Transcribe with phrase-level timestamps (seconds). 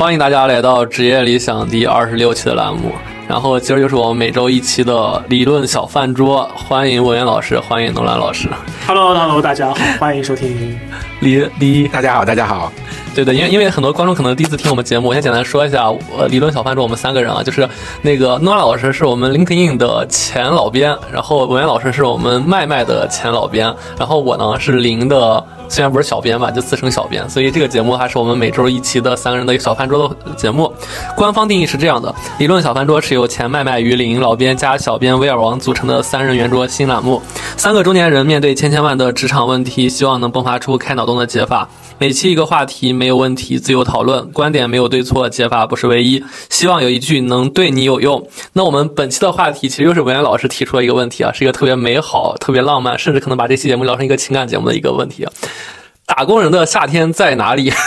[0.00, 2.90] 欢迎大家来到职业理想第二十六期的栏目。
[3.28, 8.48] 然后今儿就是我们每周一期的理论小饭桌，欢迎文渊老师，欢迎诺兰老师。
[8.86, 10.80] Hello，Hello，大家好，欢迎收听。
[11.20, 12.72] 理理，大家好，大家好。
[13.14, 15.86] 对的，因为因为很多观众可能第一次听我们节目，我先简单说一下，
[16.16, 17.68] 呃，理论小饭桌我们三个人啊，就是
[18.02, 25.44] 那个诺拉老师是我们 LinkedIn 的前老编，然后文渊老师是我们麦麦的前老编，然后我呢是零的。
[25.68, 30.72] 虽然不是小编吧，就自称小编，所以这个节目还是我们每周一期的三个人的一个小饭桌的节目。
[31.16, 37.22] 官方定义是这样的：理论小饭桌是由前麦麦与零老编加小编威尔王组成的三人圆桌新栏目。
[37.56, 41.68] 三个中年人面对千千万的职场问题，希望能迸发出开脑洞的解法。
[42.00, 46.24] 每期一个话题，没有问题，自由讨论，观点没有对错，解法不是唯一。
[46.48, 48.26] 希望有一句能对你有用。
[48.54, 55.32] 那我们本期的话题其实又是文言老师提出了一个问题啊，是一个特别美好、特别浪漫，甚至可能把这期节目聊成一个情感节目的一个问题啊。
[56.16, 57.72] 打工人的夏天在哪里？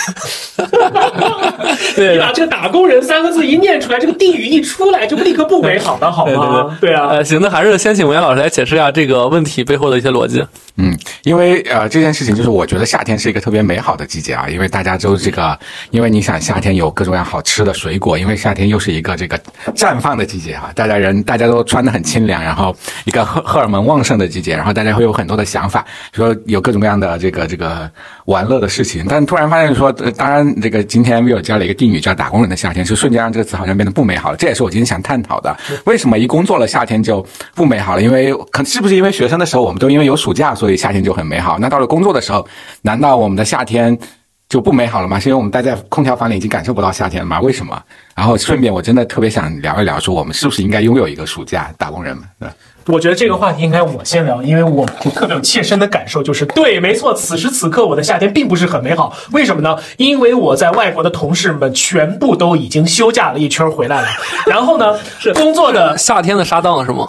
[1.95, 6.75] 对，把这个“打工人”三个字一念出来，这个定语一出来，就立刻不美好的好吗？
[6.79, 7.07] 对啊。
[7.09, 10.43] 呃，行，那还是先请文言老师来解释一下这个问题背后的一些逻辑。
[10.77, 15.57] 嗯，因为呃这件事情就是我觉得夏天是一个特别美好的季节啊，因为大家都这个，
[15.91, 19.39] 因为你想夏天有各种各样好吃的水果，因为夏天又是一个这个
[19.75, 27.89] 绽放的季节哈、啊，大家人大家都穿的很清凉，然后一个荷荷尔蒙旺盛的季节，然后大家会有很多的想法，说有各种各样的这个这个
[28.25, 35.55] 玩乐的事情，但突然发现说，呃、当然这个今天 Will 加了一个定语叫“打工人的夏天”，是瞬间让这个词好像变得不美好了，这也是我今天想探讨的，
[35.85, 38.01] 为什么一工作了夏天就不美好了？
[38.01, 41.53] 因为可是不是因为学生的时候我们都因为有暑假，所以夏天就很美好？
[41.53, 42.47] 好，那到了工作的时候，
[42.81, 43.97] 难道我们的夏天
[44.47, 45.19] 就不美好了吗？
[45.19, 47.41] 是因为我们待在空调房里已经感受不到夏天了吗？
[47.41, 47.81] 为什么？
[48.15, 52.25] 然后顺便，我真的特别想聊一聊，说我们是不是应该拥有一个暑假，打工人们？
[52.39, 52.49] 对。
[52.87, 59.15] 我觉得这个话题应该我先聊，因为我特别有切身的感受，就是对，没错，此时此刻我的夏天并不是很美好。
[59.31, 59.77] 为什么呢？
[59.97, 64.07] 因为我在外国的同事们全部都已经休假了一圈回来了，
[64.45, 67.07] 然后呢， 是工作的夏天的沙档是吗？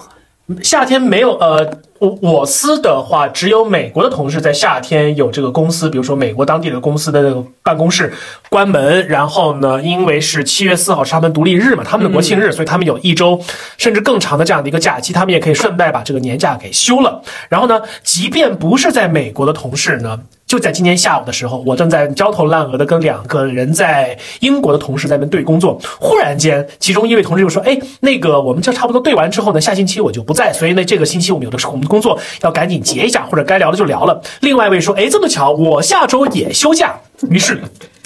[0.63, 1.79] 夏天没有呃。
[2.01, 8.13] 我我司的话，只有美国的同事在夏天有这个公司，比如说美国当地的公司的那个办公室
[8.51, 13.41] 关门，然后呢，因为是七月四号是他们独立日嘛，他们的国庆日，所以他们有一周
[13.79, 17.23] 甚至更长的这样的一个假期，他们也可以顺带把这个年假给休了。
[17.49, 20.21] 然后呢，即便不是在美国的同事呢。
[20.55, 25.77] 就在今天下午的时候，我正在焦头烂额的跟两个人在英国的同事在那边对工作。
[25.99, 36.95] 忽然间，其中一位同事就说：“哎，那个我们这差不多对完之后呢，下星期我就不在，所以呢，这个星期我们有的是我们的工作要赶紧结一下，或者该聊的就聊了。”另外一位说：“哎，这么巧，我下周也休假。”
[37.29, 37.61] 于是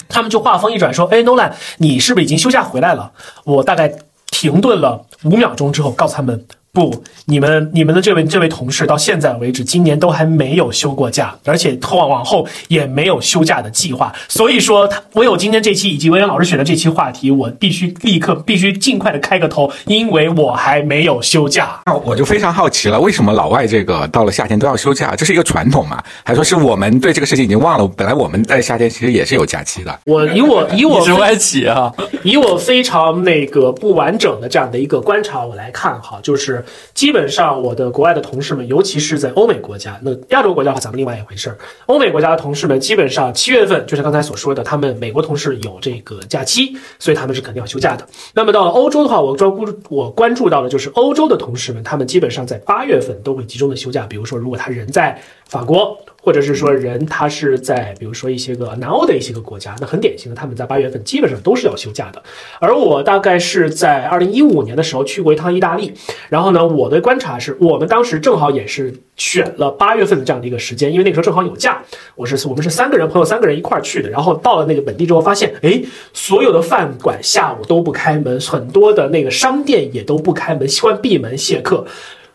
[0.07, 3.11] 他们就话锋一转说：“哎，Nolan，你是不是已经休假回来了？”
[3.45, 3.93] 我大概
[4.31, 6.43] 停顿了五秒钟之后，告诉他们。
[6.71, 14.13] 不，你们你们的这位这位同事到现在为止，今年都还没有休过假，而且往往后也没有休假的计划。
[14.27, 21.81] 所以说，我有今天这期以及文渊老师选的这期话题，我必须立刻必须尽快的开个头，因为我还没有休假。
[21.87, 25.15] 那我就非常好奇了，为什么老外这个到了夏天都要休假？
[25.15, 26.01] 这是一个传统嘛？
[26.23, 27.87] 还说是我们对这个事情已经忘了？
[27.87, 29.99] 本来我们在夏天其实也是有假期的。
[30.05, 31.91] 我以我以我是歪起啊，
[32.23, 36.58] 以我非常那个不完整的这样的一个观察，我来看哈，就是。
[36.93, 41.57] 基本上，我的国外的同事们，尤其是在欧美国家，那亚洲国家的话，咱们另外一回事儿。
[41.85, 48.07] 欧美国家的同事们，基本上七月份，就像刚才所说的，他们美国同事有这个假期，所以他们是肯定要休假的。
[48.33, 54.05] 那么到了欧洲的话，我专顾我关注到的就是欧洲的同事们，他们基本上在八月份都会集中的休假。
[54.05, 55.97] 比如说，如果他人在法国。
[56.21, 62.21] 或者是说人他是在比如说一些个南欧的一些个国家，那很典型的，他们在八月份基本上都是要休假的。
[62.59, 65.93] 而我大概是在二零一五年的时候去过一趟意大利，
[66.27, 71.81] 然后呢，我的观察是我们当时正好也是选了八月份的这样的一个时间，因为那个时候正好有假。
[72.15, 75.81] 我是我们是三个人朋友三个人一块儿去的，然后到了那个本地之后发现，哎，
[76.11, 81.85] 所有的饭馆下午都不开门，很多的那个商店也都不开门，习惯闭门谢客。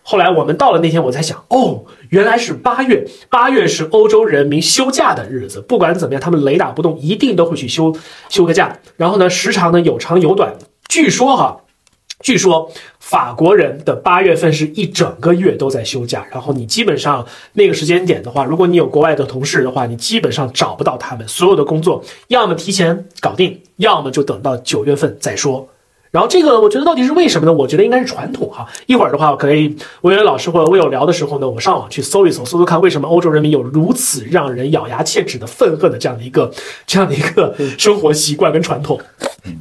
[0.06, 5.62] 后来我们到了那天，我才想，哦，原来是八月，八月是欧洲人民休假的日子。
[5.62, 7.96] 不管怎么样，他们雷打不动，一定都会去休
[8.28, 8.78] 休个假。
[8.98, 10.54] 然后呢，时长呢有长有短。
[10.88, 11.56] 据说哈，
[12.20, 12.70] 据说
[13.00, 16.26] 法国人的八月份是一整个月都在休假。
[16.30, 25.66] 然后你基本上那个时间点的话，如果你有国外的同事的话，你基本上找不到他们，所有的工作要么提前搞定，要么就等到九月份再说。
[26.14, 27.52] 然后这个我觉得到底是为什么呢？
[27.52, 28.64] 我觉得应该是传统哈。
[28.86, 36.48] 一会儿的话，我可以魏源老师或者魏友聊的时候呢，我上网去搜一搜，搜搜看为什么欧洲人民有如此让人咬牙切齿的愤恨的这样的一个
[36.86, 39.00] 这样的一个生活习惯跟传统。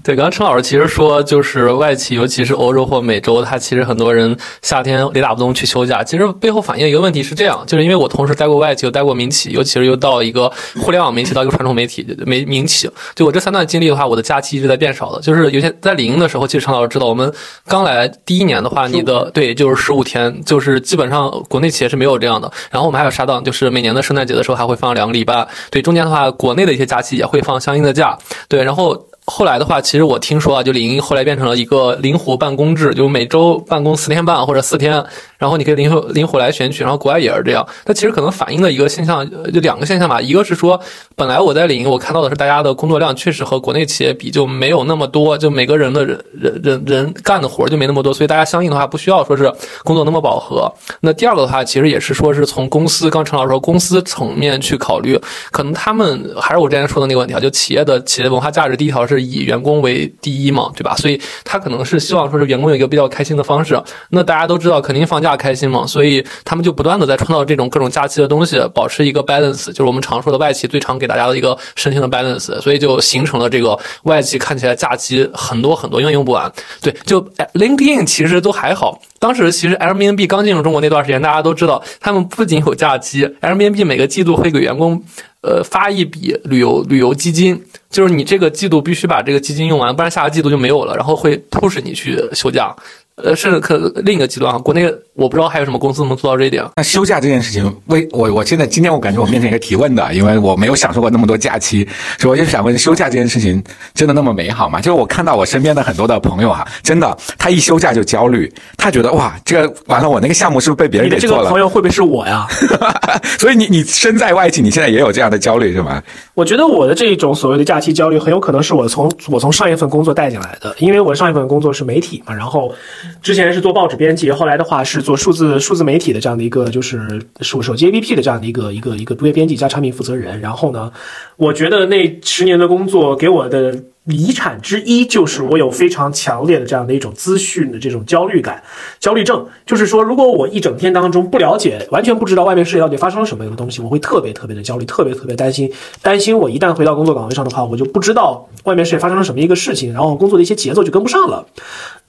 [0.04, 6.04] 对，刚刚陈老师其实说，就是外企，尤其是欧洲或美洲，他其实很多人夏天雷打不动去休假。
[6.04, 10.50] 其实背后反映一个问题是这样，就是因为我同时待过外企，又待过民企，尤其是又到一个
[10.82, 15.20] 互联网民企，到一个传统媒体媒民企，就我这三段经历的话，我的假期一直在变少的。
[15.20, 17.34] 就是有些在领英的时候，其实陈老师知道，我们
[17.68, 22.52] 刚来第一年的话，你的对就是十五天，就是基本上国内企业是没有这样的。
[22.70, 25.48] 然后我们还有沙档，就是每年的圣诞节的时候还会放两个礼拜。
[25.70, 28.18] 对，中间的话，国内的一些假期也会放相应的假。
[28.48, 29.08] 对，然后。
[29.26, 35.04] 后来的话，其实我听说啊，就领英后来变成了一个灵活办公制，就每周办公四天半或者四天。
[35.38, 37.68] 然后你可以灵活灵活来选取，然后国外也是这样。
[37.86, 40.22] 那其实可能反映的一个现象，就两个现象吧。
[40.22, 40.80] 一个是说，
[41.18, 49.52] 本来我在领英，我看到的是大家的工作量确实和国内企业比就没有那么多，就每个人的人人人人干的活就没那么多，所以大家相应的话不需要说是
[49.84, 50.72] 工作那么饱和。
[51.02, 55.20] 那第二个的话，其实也是说是从公司，刚陈老师说公司层面去考虑，
[55.52, 60.96] 可能他们还是我之前说的那个问题啊，就企业的企业文化价值，第一条是是以员工为第一嘛，对吧？
[60.96, 63.78] 所以他可能是希望说是员工有一个比较开心的方式。
[64.10, 65.34] 那大家都知道，肯定放假。
[65.44, 76.50] 开心嘛，所以他们就不断的在创造这种各种假期的东西，保持一个 balance，就是我们常说的外企最常给大家的一个身心的 balance，所以就形成了这个外企看起来假期很多很多，因为用不完。
[76.82, 77.20] 对，就
[77.56, 85.04] LinkedIn 其实都还好，当时其实 Airbnb 刚进入中国那段时间，大家都知道，他们不仅有假期，Airbnb 每个季度会给员工
[85.44, 92.76] 呃发一笔旅游旅游基金，就是你这个季度必须把这个基金用完，不然下个季度就没有了，然后会迫使你去休假。
[93.16, 96.66] 呃，甚至可另一个极端啊，国内我不知道还有什么公司能做到这一点。
[96.76, 101.88] 那休假这件事情，为我我现在今天我感觉我面前一个提问的，因为我没有享受过那么多假期，
[102.18, 103.64] 所以我就想问，休假这件事情
[103.94, 104.82] 真的那么美好吗？
[104.82, 111.38] 就是我看到我身边的很多的朋友哈，真的他一休假就焦虑，他觉得哇，这个完了，我那个项目是不是被别人给做了？
[111.38, 112.48] 这个朋友会不会是我呀？
[113.38, 116.02] 所以你你身在外企，你现在也有这样的焦虑是吗？
[116.34, 122.74] 我觉得我的这一种所谓的假期焦虑，很有可能是我从我从上一份工作带进来的，因为我上一份工作是媒体嘛，然后。
[123.22, 127.00] 之前是做报纸编辑，后来的话是做数字数字媒体的这样的一个，就是
[127.42, 130.40] 手手机 APP 的这样的一个一个一个独立编辑加产品负责人。
[130.42, 130.92] 然后呢，
[131.38, 133.76] 我觉得那十年的工作给我的。
[134.06, 138.62] 遗产之一就是我有非常强烈的这样的一种资讯的这种焦虑感、
[139.00, 139.46] 焦虑症。
[139.66, 145.72] 就是说，如果我一整天当中不了解、完全不知道外面世界到底发生了什么样的东西，我会特别特别的焦虑，特别特别担心，
[146.02, 151.46] 担心我一旦回到工作岗位上的话，我就不知道外面世界发生了什么一个事情，然后工作的一些节奏就跟不上了。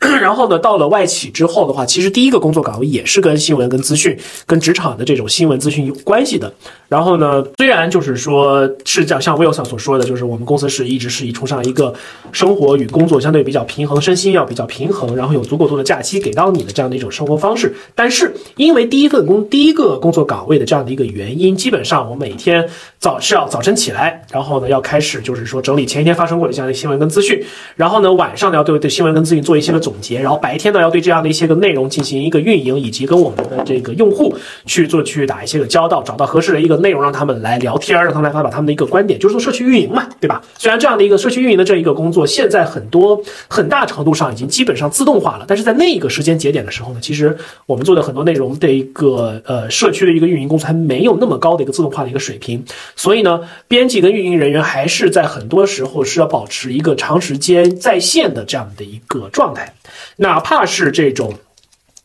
[0.20, 6.52] 然后呢，到了外企之后的话，其实第一个工作岗位也是跟新闻、跟资讯、跟职场的这种新闻资讯有关系的。
[6.88, 11.83] 然后呢，虽然就是说是像，像 Wilson 所说的，就是我们公司是一直是以崇尚一个。
[12.32, 17.74] 生活与工作相对比较平衡，身心要比较平衡，然后有足够多的假期给到你的这样的一种生活方式。
[17.94, 27.42] 但是因为第一份工第一个工作岗位的这样的一个原因，基本上我每天早是要早晨起来，然后呢要开始就是说整理前一天发生过的这样的新闻跟资讯，
[27.76, 34.34] 然后呢晚上呢要对对新闻跟资讯做一些个总结，然后白天呢要对这样的一些个内容进行一个运营，以及跟我们的这个用户
[34.66, 40.42] 去做去打一些个交道，找到合适的一个内容让他们来聊天，让他们来发表他们的一个观点，就是做社区运营嘛，对吧？
[40.58, 47.36] 虽然这样的一个社区运营的这一个工作现在很多很大程度上已经基本上自动化了，但是在那一个时间节点的时候呢，其实
[47.66, 52.64] 我们做的很多内容的一个呃社区的一个运营工作还没有那么高的一个自动化的一个水平，
[52.96, 59.74] 所以呢，编辑跟运营人员还是在很多时候是要保持一个长时间在线的这样的一个状态，
[60.16, 61.32] 哪怕是这种。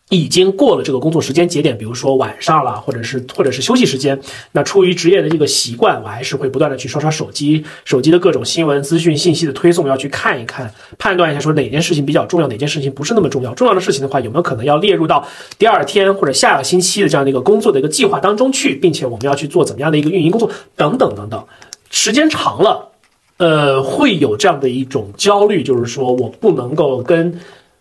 [0.09, 4.19] 已经过了这个工作时间节点，比如说晚上了，或者是或者是休息时间，
[4.51, 13.53] 那出于职业的这个习惯，我还是会不断的去刷刷手机，手机的各种新闻资讯信息的推送要去看一看，判断一下说哪件事情比较重要，哪件事情不是那么重要。
[13.53, 15.23] 重要的事情的话，有没有可能要列入到
[15.59, 21.45] 第二天或者下个星期的这样的一个工作的一个计划当中去，并且我们要去做怎么样的一个运营工作等等等等。
[21.91, 22.89] 时间长了，
[23.37, 27.39] 呃，会有这样的一种焦虑，就是说我不能够跟。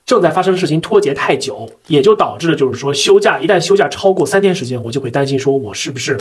[0.08, 6.16] 正在发生的事情脱节太久，也就导致了就是说休假一旦休假超过三天时间，我就会担心说我是不是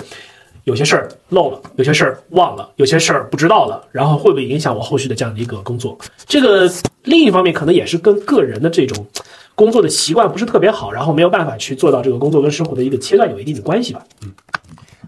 [0.65, 5.97] 有些事儿漏了，有些事儿忘了，有些事儿不知道了，然后会不会影响我后续的这样的一个工作？
[6.25, 6.69] 这个
[7.03, 9.07] 另一方面可能也是跟个人的这种
[9.55, 14.03] 工作的习惯不是特别好，然后没有办法去做到这个工作跟生活的一个切断有一定的关系吧。
[14.21, 14.33] 嗯。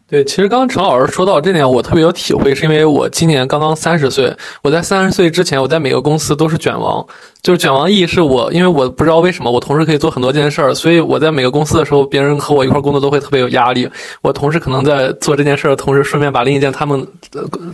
[0.10, 4.36] 对，其实刚刚陈老师说到这点，我特别有体会，是因为我今年刚刚三十岁。
[4.63, 7.06] 我在三十岁之前，我在每个公司都是卷王，
[7.44, 13.88] 就是卷王意义是我，因为我不知道为什么我同时可以做很多件事儿，所以我在每个公司的时候，别人和我一块工作都会特别有压力。
[14.24, 17.06] 我同时可能在做这件事儿的同时，顺便把另一件他们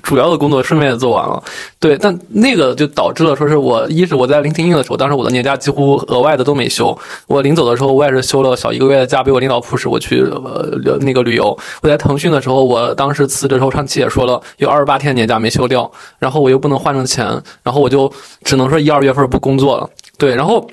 [0.03, 1.41] 主要的工作顺便也做完了。
[1.79, 6.97] 对，但那个就导致了说是我一是我在 LinkedIn 的时候，当时我的年假几乎额外的都没休。
[7.27, 11.57] 我临走的时候，我也是休了小一个月的假，被我领导 push 我去呃那个旅游。
[11.81, 12.24] 我在腾讯。
[12.25, 17.23] 训的时候，我当时辞职的时候，上期也说了，有二十八天年假没休掉，然后我又不能换成钱，
[17.61, 18.11] 然后我就
[18.43, 19.87] 只能说一二月份不工作了。
[20.17, 20.67] 对，然后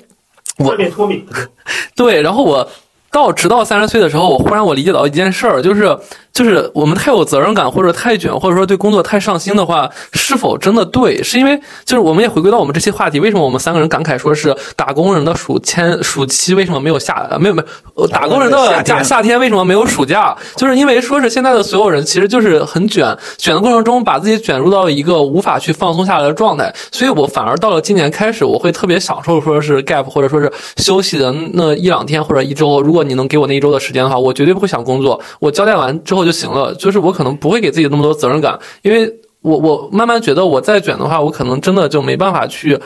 [0.57, 1.23] 我脱敏，
[1.95, 2.67] 对，然后我
[3.11, 5.95] 到直到三十岁的时候，我忽然我理解到一件事儿，就是
[6.33, 11.21] 就是我们太有责任感，或者太卷，或者说对工作太上心的话，是否真的对？
[11.21, 20.35] 是因为就是我们也回归到我们这期话题，为什么我们三个人感慨说是打工人的暑签暑期为什么没有下呃没有没有呃打工人的假夏天为什么没有暑假？
[20.55, 36.73] 就是因为说是现在的所有人其实就是很卷，卷的过程中把自己卷入到一个无法去放松下来的状态，所以我反而到了今年开始，我会特别享受说是 gap 或者说是休息的那一两天或者一周，如果你能给我那一周的时间的话，我绝对不会想工作，我交代完之后就行了。
[36.75, 39.11] 就是我可能不会给自己那么多责任感，因为
[39.41, 42.79] 我我慢慢觉得我再卷的话，我可能真的就没办法去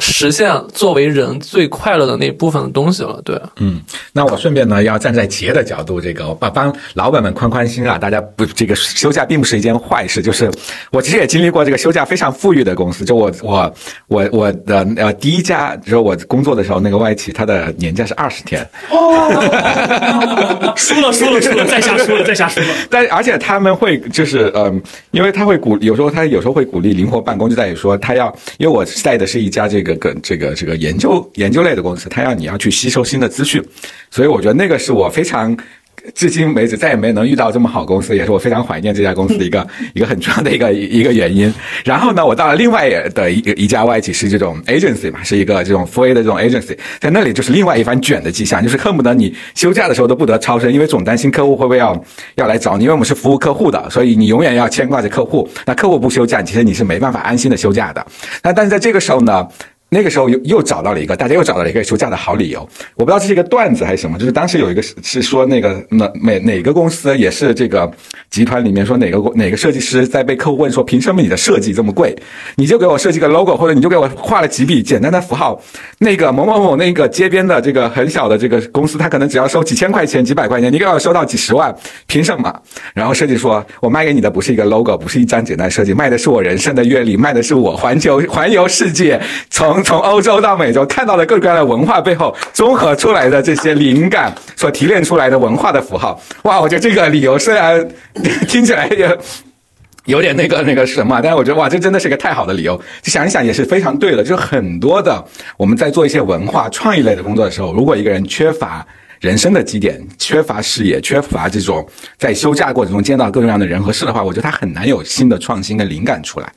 [0.00, 3.20] 实现作为人最快乐的那部分的东西了。
[3.22, 3.80] 对，嗯，
[4.12, 10.22] 那我顺便呢，要站在企业的角度，这个帮帮老板们宽宽心啊，大家不这个休假并不是一件坏事。
[10.22, 10.50] 就是
[10.90, 13.74] 我其实也经历过这个休假非常富裕的公司，就我我
[14.08, 18.66] 我我的呃第一家，就是我工作的时候那个外企，它的年假是二十天。
[18.90, 22.66] 哦，输了输了输了，再下输了再下输了。
[22.88, 33.60] 但而且他们会就是嗯，因为他会鼓，有时候他有时候会鼓励灵活办公，就在于说他要，因为我在的是一家这个跟这个这个研究研究类的公司，他要你要去吸收新的资讯，
[34.08, 35.56] 所以我觉得那个是我非常。
[36.14, 41.52] 至今为止再也没能遇到这么好公司，也是我非常怀念这家公司的一个一个很重要的一个一个原因。
[41.84, 55.48] 然后呢，我到了另外的一一家外企，是这种 agency 嘛，是一个这种 f o A 的这种 agency，在那里就是另外一番卷的迹象，就是恨不得你休假的时候都不得超生，因为总担心客户会不会要要来找你，因为我们是服务客户的，所以你永远要牵挂着客户。
[55.64, 58.06] 那客户不休假，其实你是没办法安心的休假的。
[58.42, 59.48] 那但是在这个时候呢？
[59.94, 62.68] 那个时候又又找到了一个，大家又找到了一个休假的好理由。
[62.96, 67.88] 我不知道这是一个段子还是什么，就是当时有一个是是说那个哪哪哪个公司也是这个
[68.28, 72.12] 集团里面说哪个哪个设计师在被客户问说凭什么你的设计这么贵，
[72.56, 75.62] 你就给我设计个 logo 或者你就给我画了几笔简单的符号，
[75.98, 81.72] 那个某某某那个街边的这个很小的这个公司，他可能只要收几千块钱几百块钱，你给我收到几十万，
[82.08, 82.52] 凭什么？
[82.94, 89.20] 然后设计说，我卖给你的不是一个 logo，不是一张简单设计，卖的是我人生的阅历，卖的是我环球环游世界
[89.50, 89.83] 从。
[89.84, 96.60] 从欧洲到美洲看到了各种各样的文化背后综合出来的这些灵感所提炼出来的文化的符号，哇！
[96.60, 97.86] 我觉得这个理由虽然
[98.48, 99.16] 听起来也
[100.06, 102.76] 有点那个那个什么，但是我觉得哇，这真的是个太好的理由。
[103.02, 104.22] 就想一想也是非常对的。
[104.22, 105.24] 就是很多的
[105.56, 108.86] 我们在做一些文化创意类的工作的时候，如果一个人缺乏
[109.20, 111.86] 人生的基点，缺乏视野，缺乏这种
[112.18, 116.52] 在休假过程中见到各种各样的人和事的话，我觉得他很难有新的创新跟灵感出来。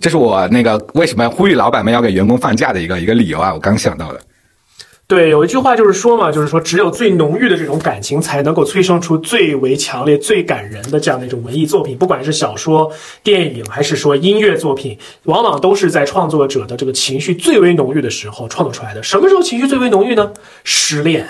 [0.00, 3.52] 这是我那个为什么呼吁老板们要给员工放假的一个一个理由啊！
[3.52, 4.20] 我刚想到的。
[5.08, 11.96] 对，有一句话就是说嘛，就是说只有最浓郁的这种感情，才能够催生出最为强烈、最感人的这样的一种文艺作品。
[11.96, 19.00] 不管是小说、电影，还是说音乐作品，往往都是在创作者的这个情绪最为浓郁的时候创作出来的。
[19.00, 20.32] 什么时候情绪最为浓郁呢？
[20.64, 21.24] 失恋，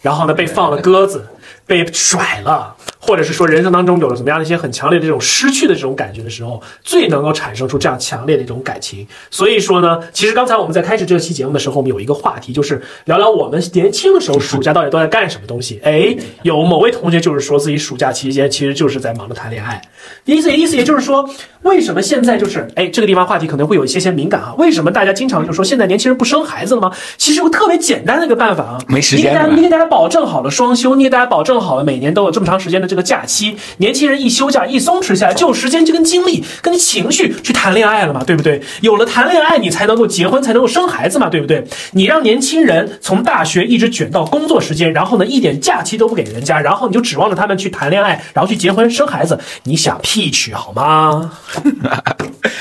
[0.00, 1.24] 然后呢被放了鸽子，
[1.68, 2.74] 被甩了。
[3.06, 9.06] 或者是说人生当中有了怎么样的一些很强烈的这种失去的这种感觉的时候，最能够产生出这样强烈的一种感情。
[9.30, 15.80] 所以说呢，其实刚才我们在开始这期节目的时候，我们有一个话题，就是聊聊我们年轻的时候暑假到底都在干什么东西。
[15.82, 19.82] 哎，有某位同学就是说自己暑假期间其实就是在忙着谈恋爱。
[20.24, 21.28] 意思意思也就是说，
[21.62, 24.54] 为什么现在就是哎这个地方话题可能会有一些些敏感啊？
[24.56, 26.90] 为什么大家经常就说现在年轻人不生孩子了吗？
[27.18, 29.26] 其实有特别简单的一个办法啊，没时间。
[29.26, 33.56] 你给大家，你给大家保证好了双休，你给大家保证好了每年都有这么长时间的这个假期。
[33.78, 38.62] 年轻人一休假一松弛下来，就有时间、就跟精力、跟情绪去谈恋爱了嘛，对不对？
[38.82, 41.64] 有了谈恋爱，你才能够结婚，才能够生孩子嘛，对不对？
[41.90, 51.32] 你让年轻人从大学一直卷到工作时间，然后呢一点假期都不给人家，然后你就指望着他们去谈恋爱，然后去结婚生孩子，你想屁去好吗？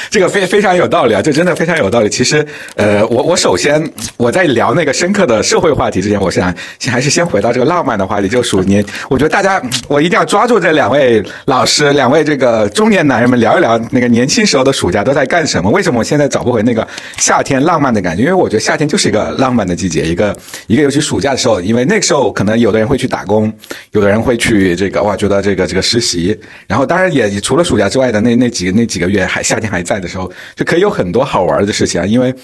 [0.09, 2.09] 这个非非常有道理啊，这真的非常有道理。
[2.09, 8.83] 其实，呃，我我首先我在聊那个深刻的社会话题之前，我想先还是先回到这个浪漫的话题，就鼠年。
[9.09, 15.72] 我觉得大家我一定要抓住这两位老师，两位这个中年男人们聊一聊那个年轻时候的暑假都在干什么？
[15.72, 16.88] 为什么我现在找不回那个
[17.18, 18.24] 夏天浪漫的感觉？
[18.24, 20.38] 因为我觉得夏天就是一个浪漫的季节，一个
[20.68, 23.51] 一个尤其暑假的时候，因为那个时候可能有的人会去打工，
[23.94, 26.38] 有的人会去这个哇，觉得这个这个实习，
[26.68, 30.03] 然后当然也除了暑假之外的那那几那几个月还夏天还在。
[30.03, 32.36] 的时候就可以有很多好玩的事情啊，因为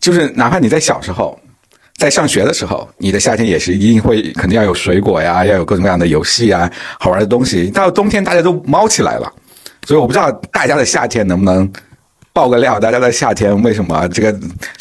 [0.00, 1.38] 就是哪怕你在小时候，
[2.02, 6.68] 在上学的时候，你的夏天也是一定会肯定要有水果呀，要有各种各样的游戏啊，
[6.98, 7.70] 好玩的东西。
[7.70, 9.32] 到冬天大家都猫起来了，
[9.86, 11.72] 所以我不知道大家的夏天能不能
[12.32, 12.78] 爆个料。
[12.78, 14.38] 大家在夏天为什么这个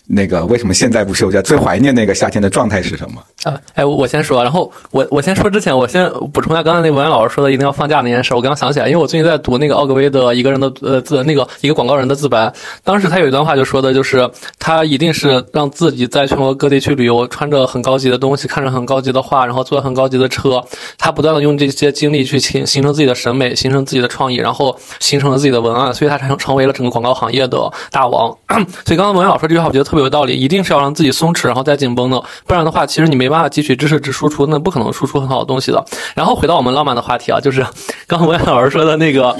[0.08, 1.42] 那个为什么现在不休假？
[1.42, 3.22] 最怀念那个夏天的状态是什么？
[3.44, 8.36] 啊，哎，我先说，然后我我先说之前，我先补充一下刚才那文案老师说的一定要放假那件事。
[8.36, 12.54] 我刚刚想起来，因为我最近在读那个奥格威的一个人的呃自那个一个广告人的自白，
[12.84, 14.30] 当时他有一段话就说的就是
[14.60, 20.64] 他一定是让自己在全国各地去旅游，穿着很高级的东西，看着很高级的画，然后坐很高级的车，
[20.98, 28.36] 他不断的用这些经历去形形成自己的审美，形成自己的创意，然后形成了自己的文案，所以他成成为了整个广告行业的大王。
[28.86, 35.84] 所以刚刚文案老师这句话，我觉得特别有道理，一定是要让自己松弛，然后再紧绷的，不然的话，其实你没办法汲取知识只输出，那不可能输出很好的东西的。
[36.16, 37.66] 然后回到我们浪漫的话题啊，就是
[38.08, 39.36] 刚刚文案老师说的那个。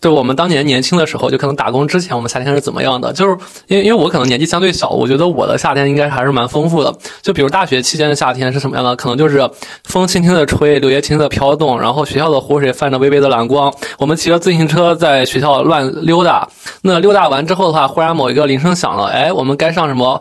[0.00, 3.12] 就我们当年年轻的时候，就可能打工之前，我们夏天是怎么样的？
[3.12, 3.36] 就是
[3.66, 6.94] 因为因为我可能年纪相对小，我觉得我的夏天应该还是蛮丰富的。
[7.22, 8.94] 就比如大学期间的夏天是什么样的？
[8.94, 9.48] 可能就是
[9.84, 16.46] 风轻轻的吹，柳叶轻轻的飘动，然后学校的湖水泛着微微的蓝光，我们骑着自行车在学校乱溜达。
[16.82, 20.20] 那溜达完之后的话，忽然某一个铃声响了，哎，我们该上什么？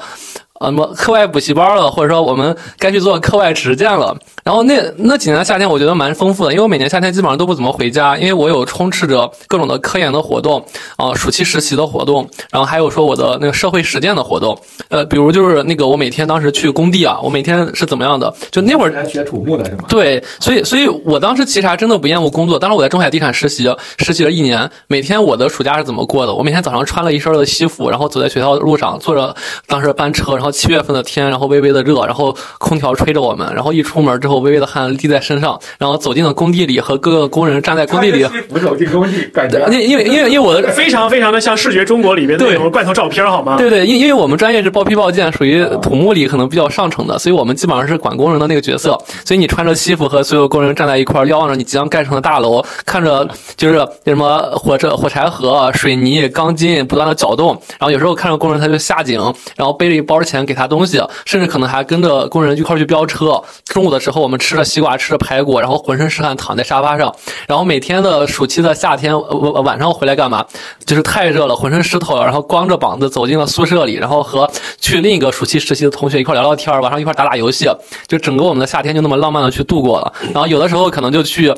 [0.60, 4.16] 呃，什么课外补习班了，或者说我们该去做课外实践了。
[4.44, 10.64] 然后那那几年的夏天，我觉得蛮丰富的，因为我每年夏天基本上都不怎么回家，因为我有充斥着各种的科研的活动，
[10.96, 14.58] 啊，暑期实习的活动，然后还有说我的那个社会实践的活动。
[14.90, 18.34] 呃，比如就是那个我每天当时去工地啊，我每天是怎么样的？
[18.52, 19.84] 就那会儿学土木的是吗？
[19.90, 22.58] 对，所以所以我当时其实还真的不厌恶工作。
[22.58, 26.34] 当时我在中海地产实习，实习了一年，每天我的暑假是怎么过的？
[26.34, 29.36] 我每天早上穿了一身的西服，然后走在学校的路上，坐着
[29.68, 38.24] 当时班车，然后七月份的天，然后微微的热，然后空调吹着我们，然后一出门之后，微微的汗滴在身上，然后走进了工地里，和各个工人站在工地里。
[38.50, 43.58] 扶手进工地，感觉因因为因为因为我的 非常非常的像视觉中国里边的那种罐头照片，好吗？
[43.58, 48.98] 对对，因因为我们专业是包批包件，属于土木里可能比较上乘的，所以我们基本上是管工人的那个角色。
[49.24, 59.22] 所以你穿着西服和所有工人站在一块儿，瞭望着你即将盖成的大楼，看着就是那什么火车、火柴盒、水泥、钢筋不断的搅动，然后有时候看着工人他就下井，
[59.56, 63.40] 然后背着一包钱给他东西，甚至可能还跟着工人一块去飙车。
[63.66, 67.16] 中午的时候，我们吃着西瓜，吃着排骨，然后浑身是汗躺在沙发上，
[67.48, 70.44] 然后每天的暑期的夏天，晚晚上回来干嘛？
[70.84, 74.50] 就是太热了，浑身湿透了，然后光着膀子走进了宿舍里，然后和
[74.80, 77.70] 去另一个暑期实习的同学一块聊聊天，晚上一块打打游戏，
[78.08, 80.14] 就整个我们的夏天就那么浪漫的去度过了。
[80.34, 81.54] 然后有的时候可能就去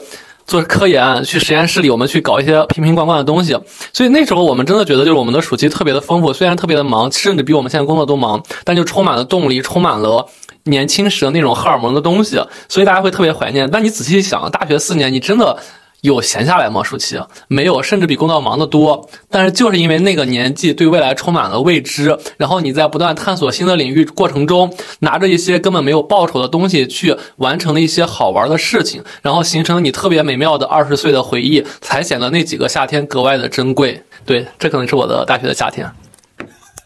[0.48, 3.56] 做科研，去实验室里我们去搞一些瓶瓶罐罐的东西。
[3.94, 10.28] 所以那时候我们真的觉得就是我们的暑期特别的丰富，虽然特别的忙，甚至比我们现在工作都忙，但就充满了动力，充满了。
[10.64, 13.70] 年轻时的那种荷尔蒙的东西，所以大家会特别怀念。
[13.72, 15.58] 但你仔细想，大学四年，你真的
[16.02, 16.84] 有闲下来吗？
[16.84, 19.10] 暑期没有，甚至比工作忙得多。
[19.30, 34.02] 但是就是因为那个年纪对未来充满了未知，然后你在不断探索新的领域过程中，拿着一些根本没有报酬的东西去完成了一些好玩的事情，然后形成你特别美妙的二十岁的回忆，才显得那几个夏天格外的珍贵。
[34.26, 35.90] 对，这可能是我的大学的夏天。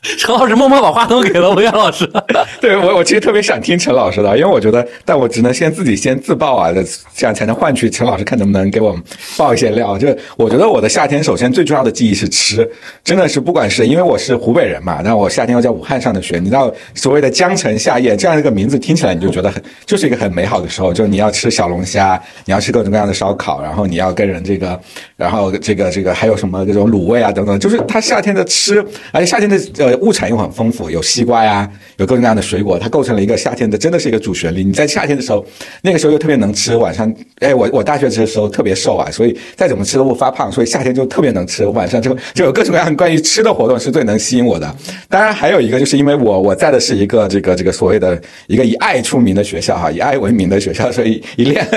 [0.18, 2.10] 陈老师默默把话筒给了文渊老师。
[2.60, 6.72] 对我，我其实特别想听陈老师的，因为我觉得，但我只能先自己先自爆啊，
[7.16, 9.04] 这样才能换取陈老师看能不能给我们
[9.38, 9.96] 爆一些料。
[10.00, 12.68] 就我觉得我的夏天，首先最重要的记忆是吃，
[13.04, 24.80] 真的是不管是因为我是湖北人嘛，那我夏天又在武汉上的学，你知道所谓的江城夏夜这样一个名字听起来你就觉得很就是一个很美好的时候，就你要吃小龙虾，你要吃各种各样的烧烤，然后你要跟人这个，
[25.16, 29.91] 然后这个这个还有什么这种卤味啊等等，就是它夏天的吃，而且夏天的呃。
[29.98, 34.64] 物产又很丰富，有西瓜呀，有各种各样的水果，它构成了一个夏天的，真的是一个主旋律。
[34.64, 35.46] 你在夏天的时候，
[35.82, 41.66] 那个时候又特别能吃，晚上，哎，我我大学的时候特别瘦啊，所以再怎么吃都不发胖，所以夏天就特别能吃。
[41.68, 44.76] 晚上就就有各种各样关于吃的活动是最能吸引我的。
[45.10, 51.68] 当然还有一个就是因为我我在的是一个这个这个所谓的一个以爱出名的学校哈，以爱为名的学校，所以一练，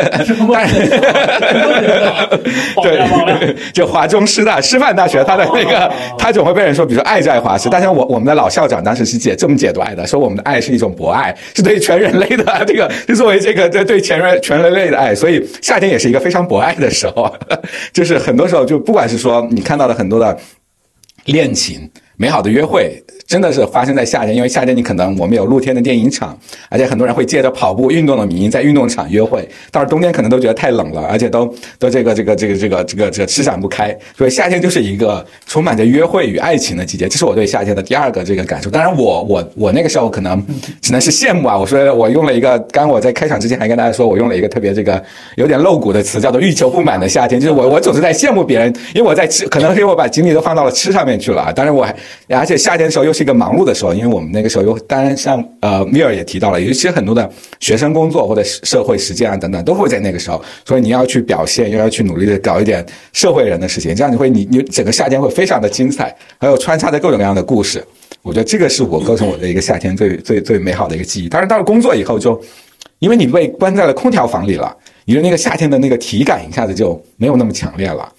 [2.82, 8.03] 对，就华中师大师范大学，它的那个它总会被人说，比如说爱在华师，但是我。
[8.06, 17.34] 我们的老校长当时是解这么解读爱的，说我们的爱是一种博爱，是对全人类的这个，是作为这个对对全人全人类的爱，所以夏天也是一个非常博爱的时候，
[17.92, 20.36] 就是很多时候就不管是说你看到的很多的
[21.26, 23.00] 恋情、美好的约会。
[23.26, 29.48] 真的是发生在夏天，因为夏天你可能我们有露天的电影场，而且很多人会借着跑步运动的名义在运动场约会。
[29.72, 31.46] 到了冬天可能都觉得太冷了，而且都
[31.78, 33.96] 都这个这个这个这个这个这个施展不开。
[34.14, 38.68] 所以夏天就是一个充满着约会与爱情的季节，这是我对夏天的第二个这个感受。
[38.68, 40.44] 当然，我我我那个时候可能
[40.82, 41.56] 只能是羡慕啊。
[41.56, 45.02] 我说我用了一个，刚我在开场之前还跟大家说我用了一个特别这个
[45.36, 47.40] 有点露骨的词，叫做欲求不满的夏天。
[47.40, 51.50] 就是我我总是在羡慕别人，因为我在吃，可能是因为我把精力都放到了吃上面去了啊。
[51.50, 51.96] 当然我还
[52.28, 67.84] 而且夏天的时候又是一个忙碌的时候，因为我们那个时候有，当然像呃米尔也提到了，有一些很多的学生工作或者社会实践啊等等，都会在那个时候，所以你要去表现，又要去努力的搞一点社会人的事情，这样你会你你整个夏天会非常的精彩，还有穿插着各种各样的故事。
[68.22, 71.28] 我觉得这个是我构成我的一个夏天最最最美好的一个记忆。
[71.28, 72.40] 当然，到了工作以后就，
[72.98, 78.10] 因为你被关在了空调房里了，你的那个夏天的那个体感一下子就没有那么强烈了。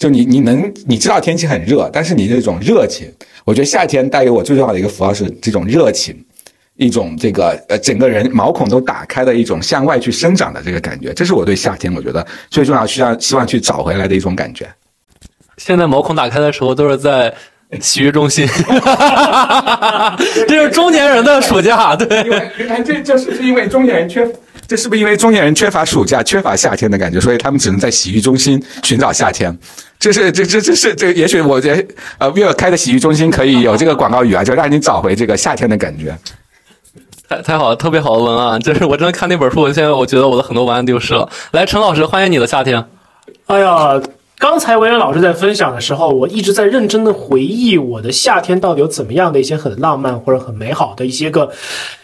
[0.00, 3.06] 就你你能你知道天气很热，但是你这种热情，
[3.44, 6.16] 我觉得夏天带给我最重要的一个符号是这种热情，
[6.76, 14.66] 一种这个呃整个人毛孔都打开的一种向外去生长的这个感觉，这是我对夏天我觉得最重要需要希望去找回来的一种感觉。
[15.58, 17.30] 现在毛孔打开的时候都是在
[17.78, 18.48] 洗浴中心，
[20.48, 22.24] 这是中年人的暑假，对。
[22.24, 24.26] 因为你看这就是因为中年人缺，
[24.70, 29.58] 这是不是因为中年人缺乏暑假、缺乏夏天的感觉，所以他们只能在洗浴中心寻找夏天？
[29.98, 31.84] 这是这这这是这，也许我觉得
[32.18, 36.16] 呃，威尔开的洗浴中心可以有这个广告语啊，就让你找回这个夏天的感觉。
[37.28, 41.28] 太太好了，特别好的文案，就是我真的看那本书，现在我觉得我的很多文案丢失了。
[41.50, 42.86] 来，陈老师，欢迎你的夏天。
[43.46, 44.00] 哎呀，
[44.38, 51.50] 刚才文渊老师在分享的时候，我一直在认真的回忆我的夏天到底有怎么样的一些很浪漫或者很美好的一些个。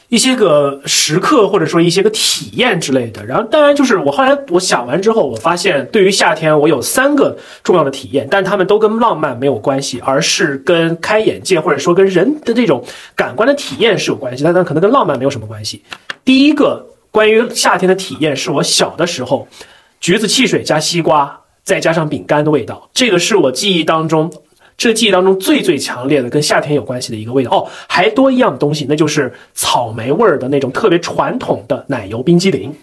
[0.09, 3.25] 一些个时刻，或者说一些个体验之类的。
[3.27, 12.85] 然后，当然就是我后来我想完之后，我发现对于夏天，我有三个重要的体验，但他们都跟浪漫没有关系，而是跟开眼界或者说跟人的这种
[13.17, 15.83] 感官的体验是有关系，但它可能跟浪漫没有什么关系。
[16.25, 19.49] 第一个关于夏天的体验，是我小的时候，
[20.01, 24.33] 橘子汽水加西瓜，再加上饼干的味道，这个是我记忆当中。
[24.77, 32.75] 这记忆当中最最强烈的跟夏天有关系的一个味道哦，还多一样东西，那就是草莓味儿的那种特别传统的奶油冰激凌。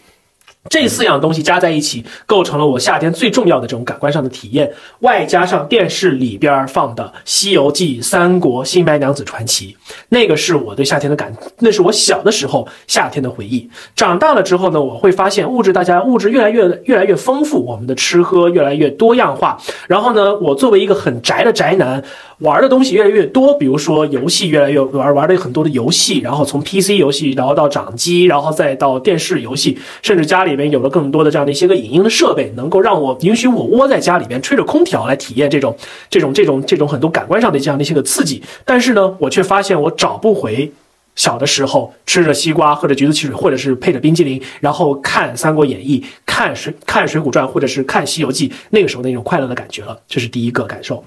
[0.70, 4.72] 这四样东西加在一起，构成了我夏天最重要的这种感官上的体验。
[5.00, 9.76] 外加上电视里边放的《西游记》《三国》《新白娘子传奇》，
[10.10, 13.70] 那个是我对夏天的感，那是我小的时候夏天的回忆。
[13.96, 19.60] 长大了之后呢，我会发现物质大家物质越来越越来越丰富，我们的吃喝越来越多样化。
[19.88, 22.04] 然后呢，我作为一个很宅的宅男。
[22.40, 35.76] 玩的东西越来越多，比如说游戏越来越玩，玩的很多的游戏，然后从 PC 游戏，然后到掌机，然后再到电视游戏，甚至家里里面有了更多的这样的一些个影音的设备，能够让我允许我窝在家里边吹着空调来体验这种
[36.10, 38.42] 这种这种这种很多感官上的这样的一些个刺激。
[38.64, 40.72] 但是呢，我却发现我找不回
[41.16, 50.00] 小的时候吃着西瓜，喝着橘子汽水，或者是配着冰激凌，然后看《三国演义》、看水看《水浒传》，或者是看《西游记》那个时候那种快乐的感觉了。
[50.08, 51.04] 这是第一个感受。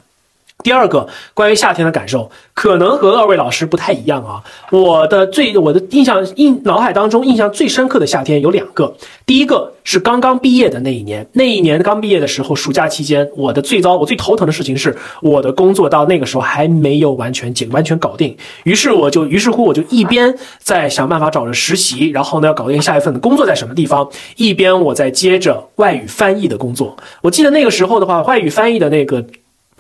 [0.65, 4.43] 第二个关于夏天的感受，可能和二位老师不太一样啊。
[4.73, 8.93] 我的最我的印象印脑海当中印象最深刻的夏天有两个。
[9.25, 18.37] 第一个是刚刚毕业的那一年，那一年刚毕业的时候，暑假期间，我的最糟我最头疼的事情是，我的工作到那个时候还没有完全解完全搞定。
[18.65, 26.97] 于是我就于是乎我就一边在想办法找着实习，然后呢要搞定下一份工作在什么地方，一边我在接着外语翻译的工作。
[27.23, 29.25] 我记得那个时候的话，外语翻译的那个。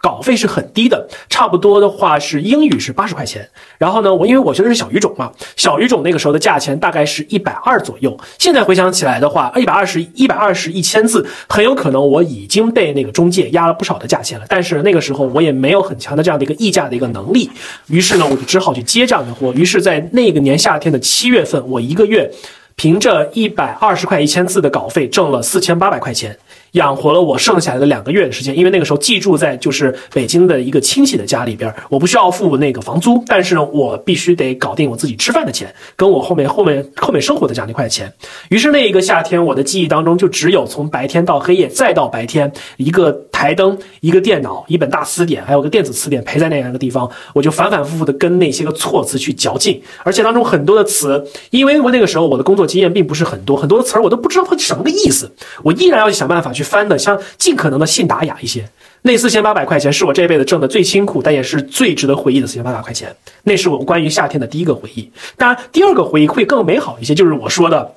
[0.06, 3.48] 稿费是很低的，差不多的话是英语是八十块钱。
[3.76, 8.16] 然后呢，我因为我学的是小语种嘛，小语种那个时候的价钱大概是一百二左右。
[8.38, 14.46] 现在回想起来的话，一百二十一百二十一千字，很有可能我已经被那个中介压了不少的价钱了。
[14.48, 17.50] 但是那个时候我也没有很强的这样的一个议价的一个能力，
[17.88, 19.52] 于是呢，我就只好去接这样的活。
[19.54, 22.30] 于是，在那个年夏天的七月份，我一个月
[22.76, 26.38] 凭着一百二十块一千字的稿费挣了四千八百块钱。
[26.72, 38.12] 养活了我剩下来的两个月的时间，因为那个时候寄住在就是北京的一个亲戚的家里边，我不需要付那个房租，但是呢，我必须得搞定我自己吃饭的钱，跟我后面后面后面生活的这样一块钱。
[38.50, 55.30] 于是那一个夏天，我的记忆当中就只有从白天到黑夜，再到白天，一个台灯，一个电脑，一本大词典，还有个电子词典陪在那样一个地方，我就反反复复的跟那些个措辞去较劲，而且当中很多的词，因为我那个时候我的工作经验并不是很多，很多的词儿我都不知道它什么个意思，
[55.62, 56.65] 我依然要想办法去。
[56.66, 58.68] 翻的像尽可能的信达雅一些，
[59.02, 63.14] 那四千八百块钱是我这辈子挣的最辛苦，但也是最值得回忆的四千八百块钱。
[63.44, 65.10] 那是我关于夏天的第一个回忆。
[65.36, 67.94] 当然，第二个回忆会更美好一些，就是我说的，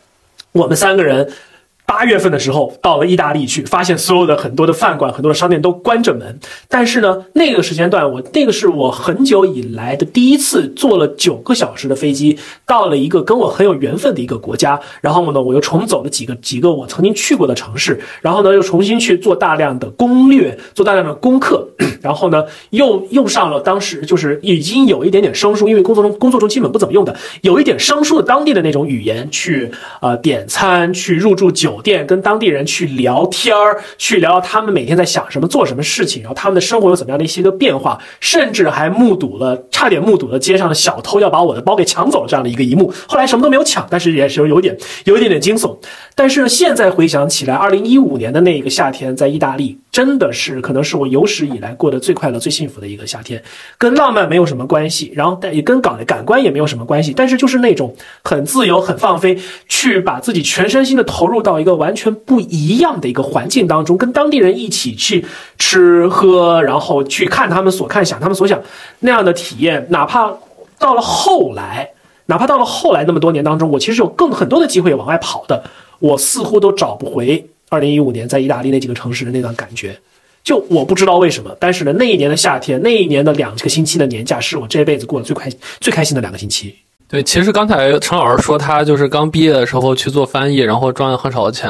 [0.52, 1.28] 我们三个人。
[1.90, 6.40] 八月份的时候到了意大利去，发现所有的很多的饭馆、很多的商店都关着门。
[6.68, 14.80] 但是呢，那个时间段我那个是我很久以来的第一次坐了九个小时的飞机，到了一个跟我很有缘分的一个国家。
[15.02, 18.00] 然后呢，我又重走了几个几个我曾经去过的城市。
[18.22, 21.68] 然后呢，又重新去做大量的攻略，做大量的功课。
[22.02, 29.72] 然后呢，又用上了当时就是已经有一点点生疏，因为工作中工作中基本不怎么用的，有一点生疏的当地的那种语言去
[30.02, 31.79] 呃点餐，去入住酒。
[31.82, 42.94] 店跟当地人去聊天儿，去聊聊他们每天在想什么、做什么事情，然后他们的生活有怎么样的一些个变化，甚至还目睹了，差点目睹了街上的小偷要把我的包给抢走了这样的一个一幕。
[43.08, 45.76] 后来什么都没有抢，但是也是有点有一点点惊悚。
[46.20, 53.42] 但是，现在回想起来，二零一五年的那一个夏天在意大利，真的是可能是我有史以来过得最快乐、最幸福的一个夏天，
[53.78, 65.26] 跟浪漫没有什么关系，然后但也跟感感官也没有什么关系，但是就是那种很自由、很放飞，去把自己全身心的投入到一个完全不一样的一个环境当中，跟当地人一起去
[65.58, 68.62] 吃喝，然后去看他们所看、想他们所想
[69.00, 70.34] 那样的体验，哪怕
[70.78, 71.90] 到了后来。
[72.26, 75.64] 哪怕到了后来那么多年当中，我其实有更很多的机会往外跑的，
[76.00, 80.00] 我似乎都找不回二零一五年在意大利那几个城市的那段感觉。
[80.42, 86.74] 就我不知道为什么，但是呢，那一年的夏天，那一年的两个星期的年假，是我这辈子过得最快最开心的两个星期。
[87.12, 91.68] 对，其实刚才陈老师说他就是刚毕业的时候去做翻译，然后赚了很少的钱，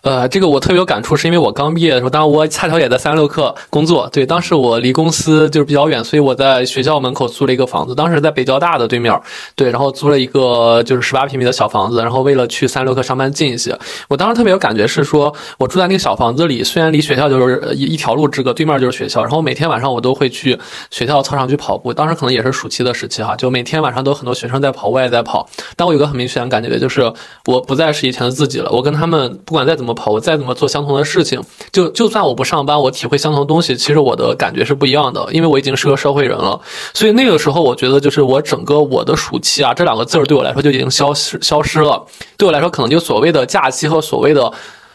[0.00, 4.08] 呃，这个我特别有感触，是因为我刚毕业的时候，当然我恰巧也在三六氪工作。
[4.10, 9.14] 对，当时我离公司就是比较远，所以我在学校门口租了一个房子，当时在北交大的对面，
[9.54, 20.58] 对，然后租了一个就是十八平米的小房子，然后为了去三六氪上班近一些，我当时特别有感觉是说，我住在那个小房子里，虽然离学校就是一一条路之隔，对面就是学校，然后每天晚上我都会去
[20.90, 27.12] 学校操场去跑步，当时可能也是暑期的时期哈，就每天晚上都有很多学生在跑，我也在跑，但我有个很明显的感觉，就是
[27.46, 31.40] 我不再是以前的自己了，我跟他们不管再怎么跑，我再怎么做相同的事情，
[31.72, 36.60] 就就算我不上班，我体会相同的东西，其实我的感觉是不一样的，因为我已经是个社会人了，
[36.94, 42.04] 所以那个时候我觉得就是我整个我的暑期啊，这两个字儿对我来说就已经消失消失了，
[42.36, 44.52] 对我来说可能就所谓的假期和所谓的。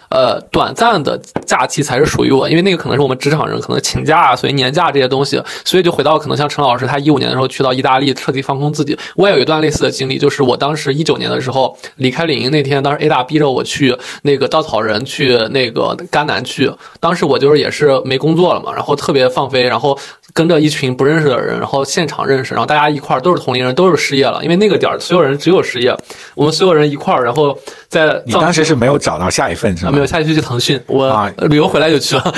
[0.09, 8.97] 呃，短暂的假期才是属于我，因为那个可能是我们职场人可能请假啊，所以年假这些东西，所以就回到可能像陈老师，他一五年的时候去到意大利彻底放空自己。
[9.15, 19.97] 我也有一段类似的经历，就是我当时一九年的时候离开领英那天，当时 A 大逼着我去那个稻草人去那个甘南去，当时我就是也是没工作了嘛，然后特别放飞，然后
[20.33, 25.95] 跟着一群不认识的人，然后现场认识，然后大家一块儿都是同龄人，都是失业了，因为那个点儿所有人只有失业，
[26.35, 29.91] 我们所有人一块儿，然后在你当时是没有找到下一份是吗？
[29.95, 32.33] 没有，下一去去腾讯，我旅游回来就去了，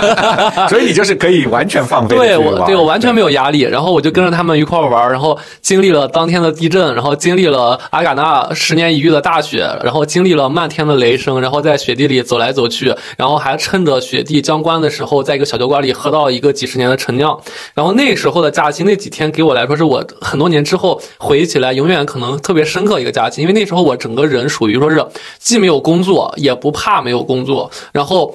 [0.68, 2.16] 所以你就是可以完全放飞。
[2.16, 17.38] 对我，对我完全没有压力，然后我就跟着他们一块玩，然后经历了当天的地震，然后经历了阿嘎纳十年一遇的大雪，然后经历了漫天的雷声，然后在雪地里走来走去，然后还趁着雪地将关的时候，在一个小酒馆里喝到一个几十年的陈酿，
[17.74, 25.04] 然后那时候的假期那几天给我来说是我很多年之后回忆起来永远可能特别深刻一个假期，因为那时候我整个人属于说是
[25.38, 27.70] 既没有工作，也不怕没有工作。
[27.92, 28.34] 然后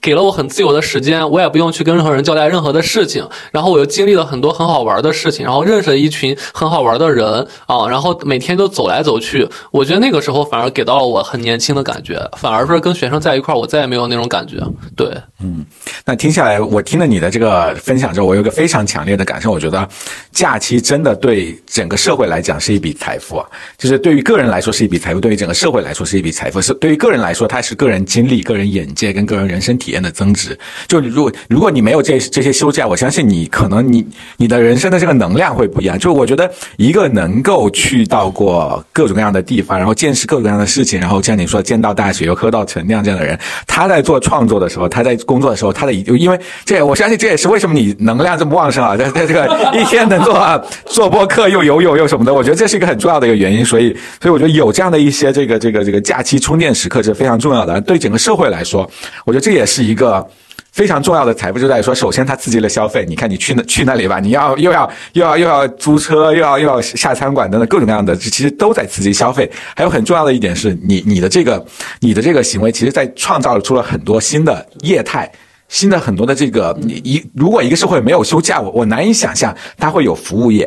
[0.00, 3.26] 给了我很自由的时间，我也不用去跟任何人交代任何的事情。
[3.52, 7.86] 然后我又经历了很多很好玩的事情，然后认识了一群很好玩的人啊。
[7.88, 14.56] 然后每天都走来走去，我觉得那个时候反而给到了我很年轻的感觉，反而是跟学生在一块儿，我再也没有那种感觉。
[14.94, 15.08] 对，
[15.40, 15.64] 嗯，
[16.04, 19.88] 那听下来，我听了你的这个分享之后，我有个非常强烈的感受，我觉得
[20.32, 23.46] 假期真的对整个社会来讲是一笔财富啊。
[23.78, 26.60] 就是对于个人来说是一笔财富，对于整个社会来说是一笔财富。
[26.60, 30.58] 是对于个人来说，它是个人经历、个人眼界跟个人人生体体验的增值。
[30.88, 34.04] 就如果如果你没有这这些休假，我相信你可能你
[34.36, 35.96] 你的人生的这个能量会不一样。
[35.96, 53.64] 就我觉得一个能够去到过各种各样的地方，然后见识各种各样的事情，然后像你说见到大雪又喝到陈酿这样的人，他在做创作的时候，他在工作的时候，他的因为这我相信这也是为什么你能量这么旺盛啊， 在在这个一天能做做播客又游泳又什么的，我觉得这是一个很重要的一个原因。
[53.64, 57.80] 所以所以我觉得有这样的一些这个这个这个假期充电时刻是非常重要的。
[57.82, 58.88] 对整个社会来说，
[59.24, 60.26] 我觉得这也是是一个
[60.72, 63.04] 非常重要的财富，就在说，首先它刺激了消费。
[63.06, 69.50] 你看你去那去那里吧，你要又要又要又要租车，又要又要下餐馆等等各种各样的，其实都在刺激消费。
[69.74, 71.62] 还有很重要的一点是你你的这个
[72.00, 75.30] 你的这个行为，其实在创造出了很多新的业态。
[75.68, 80.64] 新的很多的这个，你一如果一个社会没有休假，我我难以想象它会有服务业，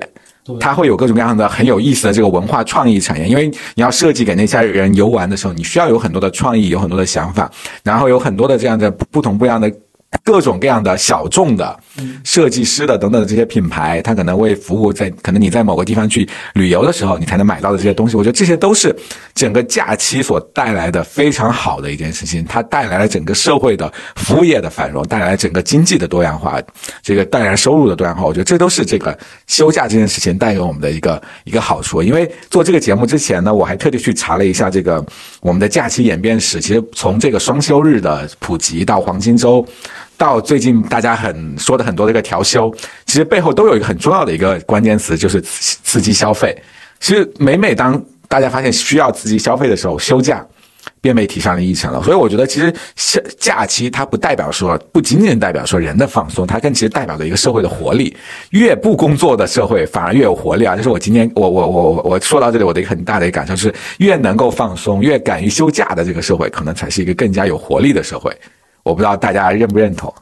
[0.60, 3.28] 它会有各种各样的很有意思的这个文化创意产业。
[3.28, 7.50] 因为你要设计给那些人游玩的时候，你需要有很多的创意，有很多的想法，
[7.84, 9.72] 然后有很多的这样的不同不一样的
[10.24, 11.80] 各种各样的小众的
[12.24, 18.16] 设计师的等等的这些品牌，它可能为服务在可能你在某个地方去旅游的时候，你才能买到的这些东西。
[18.16, 18.96] 我觉得这些都是
[19.36, 26.60] 整个假期所带来的非常好的一件事情，它带来了整个社会的服务业的繁荣，带来了整个经济的多样化，
[27.04, 28.24] 这个带来收入的多样化。
[28.26, 29.18] 我觉得这都是这个
[29.48, 32.02] 休假这件事情带给我们的一个一个好处。
[32.02, 35.06] 因为做这个节目之前呢，我还特地去查了一下这个
[35.42, 36.60] 我们的假期演变史。
[36.60, 39.66] 其实从这个双休日的普及到黄金周。
[40.20, 42.70] 到最近大家很说的很多这个调休，
[43.06, 46.56] 其实背后都有一个很重要的一个关键词，就是刺激消费。
[47.00, 50.46] 其实每每当大家发现需要刺激消费的时候，休假
[51.00, 52.04] 便被提上了议程了。
[52.04, 58.14] 所以我觉得，其实假假期它不代表说，不仅仅代表说人的放松，它更其实代表着一个社会的活力。
[58.50, 60.76] 越不工作的社会反而越有活力啊！
[60.76, 68.36] 就是我今天我我我我说到这里，我的一个很大的一个感受是，越能够放松、越敢于休假的这个社会，可能才是一个更加有活力的社会。
[68.84, 70.14] 我不知道大家认不认同。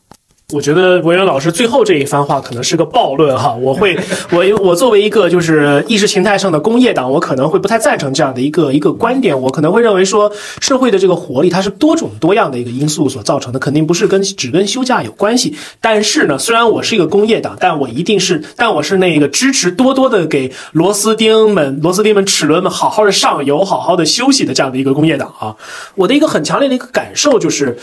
[0.54, 4.00] 我觉得文渊老师最后这一番话可能是个暴论哈， 我会，
[4.32, 15.54] 我我作为一个就是意识形态上的工业党，我可能会不太赞成这样的一个一个观点，我可能会认为说社会的这个活力它是多种多样的一个因素所造成的，肯定不是跟只跟休假有关系。
[15.82, 25.58] 但是呢，虽然我是一个工业党，但我一定是，但我是那个支持多多的给螺丝钉们、螺丝钉们、齿轮们好好的上油、好好的休息的这样的一个工业党啊。
[25.96, 27.78] 我的一个很强烈的一个感受就是，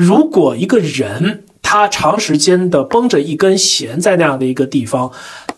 [0.00, 1.44] 如果一个人。
[1.62, 5.08] 他长时间的绷着一根弦在那样的一个地方，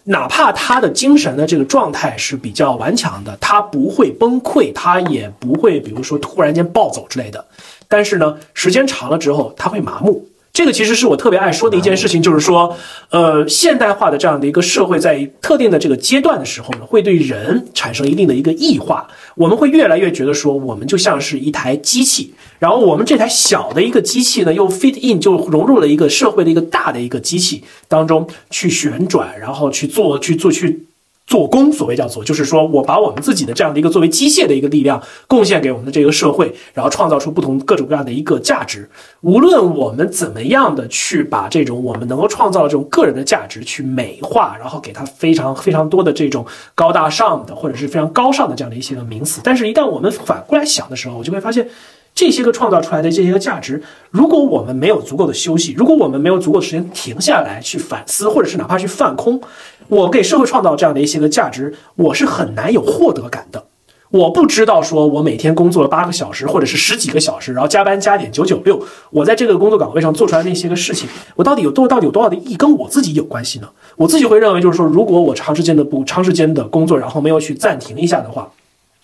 [0.04, 7.42] 哪怕他的精神的这个状态是比较顽强的，他不会崩溃，他也不会比如说突然间暴走之类的。
[7.88, 10.26] 但是呢，时间长了之后，他会麻木。
[10.52, 12.76] 这个其实是我特别爱说的一件事情，就是说，
[13.08, 19.08] 呃，现代化的这样的一个社会，在特定的这个阶段的时候呢，会对人产生一定的一个异化。
[19.34, 30.86] 我们会越来越觉得说，我们就像是一台机器，然后我们这台小的一个机器呢，又 fit in 就融入了一个社会的一个大的一个机器当中去旋转，然后去做去做去。
[31.26, 38.88] 做工，所谓叫做，就是说我把我们自己的这样的一个作为机械的一个力量贡献给我们的这个社会，然后创造出不同各种各样的一个价值。
[39.20, 51.68] 无论我们怎么样的去把这种我们能够创造的这种个人的价值去美化，然后给它非常非常多的这种高大上的或者是非常高尚的这样的一些个名词，但是，一旦我们反过来想的时候，我就会发现。
[52.14, 59.40] 这些个创造出来的这些个价值，如果我们没有足够的休息，如果我们没有足够的时间停下来去反思，或者是哪怕去放空，
[59.88, 63.64] 我给社会创造这样的一些个价值，我是很难有获得感的。
[64.10, 68.78] 我不知道说我每天工作了八个小时，或者是十几个小时，然后加班加点九九六，
[69.10, 73.68] 我在这个工作岗位上做出来那些个事情，我到底有多到底有多少的意义，跟我自己有关系呢？
[73.96, 78.50] 我自己会认为，就是说，如果我长时间的不长时间的工作，然后没有去暂停一下的话。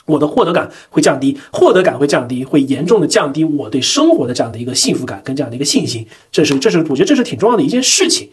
[0.04, 6.06] 我的获得感会降低，获得感会降低，会严重的降低我对生活的这样的一个幸福感跟这样的一个信心。
[6.32, 8.28] 这是，这是我觉得这是挺重要的一件事情。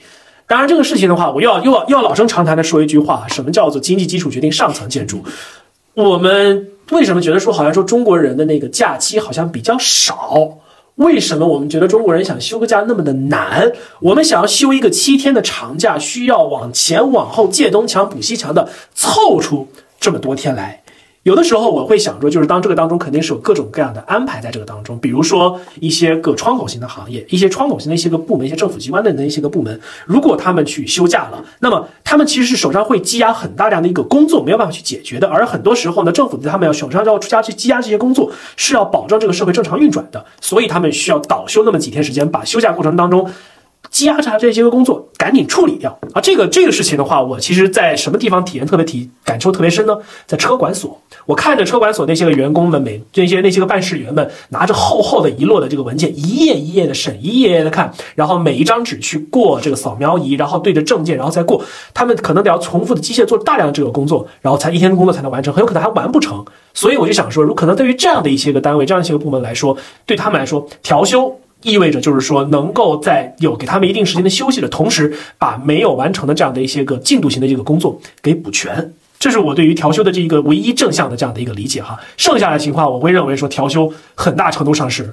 [0.47, 5.23] 当然，这个事情的话，我又要又要又要老生常谈的说一句话：什么叫做经济基础决定上层建筑？
[5.95, 10.59] 我们为什么觉得说好像说中国人的那个假期好像比较少？
[10.95, 13.69] 为什么我们觉得中国人想休个假那么的难？
[13.99, 19.67] 我们想要休一个七天的长假，需要往前往后借东墙补西墙的凑出
[19.99, 20.83] 这么多天来。
[21.25, 35.27] 有的时候我会想说，就是当这个当中肯定是有各种各样的安排在这个当中，比如说一些个窗口型的行业，一些窗口型的一些个部门，一些政府机关的那些个部门，如果他们去休假了，那么他们其实是手上会积压很大量的一个工作，没有办法去解决的。
[35.27, 43.27] 而很多时候呢，政府他们要手上要出家去积压这些工作，是要保证这个社会正常运转的，所以他们需要倒休那么几天时间，把休假过程当中。
[43.89, 46.21] 积压着这些个工作，赶紧处理掉啊！
[46.21, 49.97] 这个这个事情的话，我其实在什么地方体验特别体感受特别深呢？
[50.25, 61.63] 在车管所，我看着车管所那些个员工们，每这些那些个办事员们，拿着厚厚的一摞的这个文件，一页一页的审，一页页的看，然后每一张纸去过这个扫描仪，然后对着证件，然后再过。
[61.93, 66.43] 他们可能得要重复的机械做大量的这个工作，然后才一天的工作才能完成，很有可能还完不成。
[66.73, 71.39] 所以我就想说，如可能对于这样的一些个单位，这样一些个部门来说，对他们来说调休。
[71.61, 78.93] 意味着就是说，能够在有给他们一定时间的休息的同时，把没有完成的这样的一些个进度型的这个工作给补全。
[79.17, 81.97] 这是我对于调休的这一个唯一正向的这样的一个理解哈。
[82.17, 85.11] 剩下的情况，我会认为说调休很大程度上是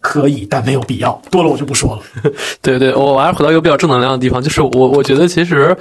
[0.00, 1.20] 可以，但没有必要。
[1.30, 2.30] 多了我就不说了。
[2.62, 5.76] 对对，我还是回到一个比较正能量的地方，就是我我觉得其实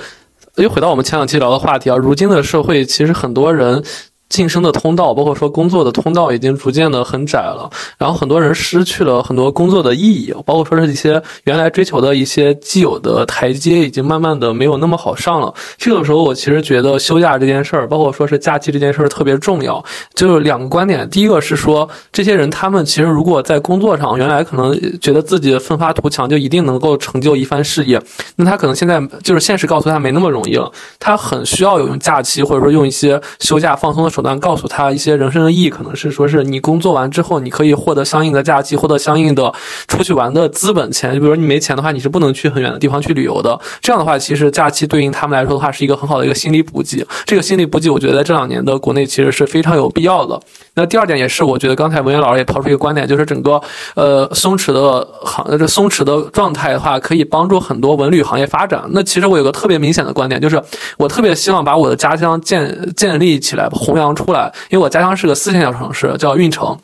[0.56, 3.84] 又回到我们前两期聊的话题啊，如今的社会其实很多人。
[4.30, 7.70] 晋升的通道，包括说工作的通道，已经逐渐的很窄了。
[7.98, 15.52] 然后很多人失去了很多工作的意义，包括说是一些原来追求的一些既有的台阶，已经慢慢的没有那么好上了。
[15.78, 19.84] 这个时候，我其实觉得休假这件事儿，包括说是假期这件事儿特别重要。
[20.14, 28.00] 就是两个观点，第一个是说，这些人他们其实如果在工作上原来可能觉得自己奋发图强，就一定能够成就一番事业，
[28.36, 30.72] 那他可能现在就是现实告诉他没那么容易了。
[31.00, 34.19] 他很需要有用假期，或者说用一些休假放松的。
[34.20, 39.50] 手段告诉他一些人生的意义，可能是说是你工作完之后，你可以获得相应的假期，获得相应的
[39.88, 41.14] 出去玩的资本钱。
[41.14, 43.58] 就比如你没钱的话，你是不能去很远的地方去旅游的。
[43.80, 47.08] 这样的话，其实假期对应他们来说的话，是一个很好的一个心理补给。
[47.26, 50.38] 这个心理补给，我觉得在这两年的国内其实是非常有必要的。
[50.74, 53.62] 那第二点也是，我觉得刚才文渊老师也抛出一个观点，就是整个
[53.96, 58.84] 呃松弛的行，这松弛的状态的话，可以帮助很多文旅行业发展。
[58.90, 60.62] 那其实我有个特别明显的观点，就是
[60.98, 64.09] 我特别希望把我的家乡建建立起来，弘扬。
[64.16, 66.78] 出来，因为我家乡是个四线小城市，叫运城。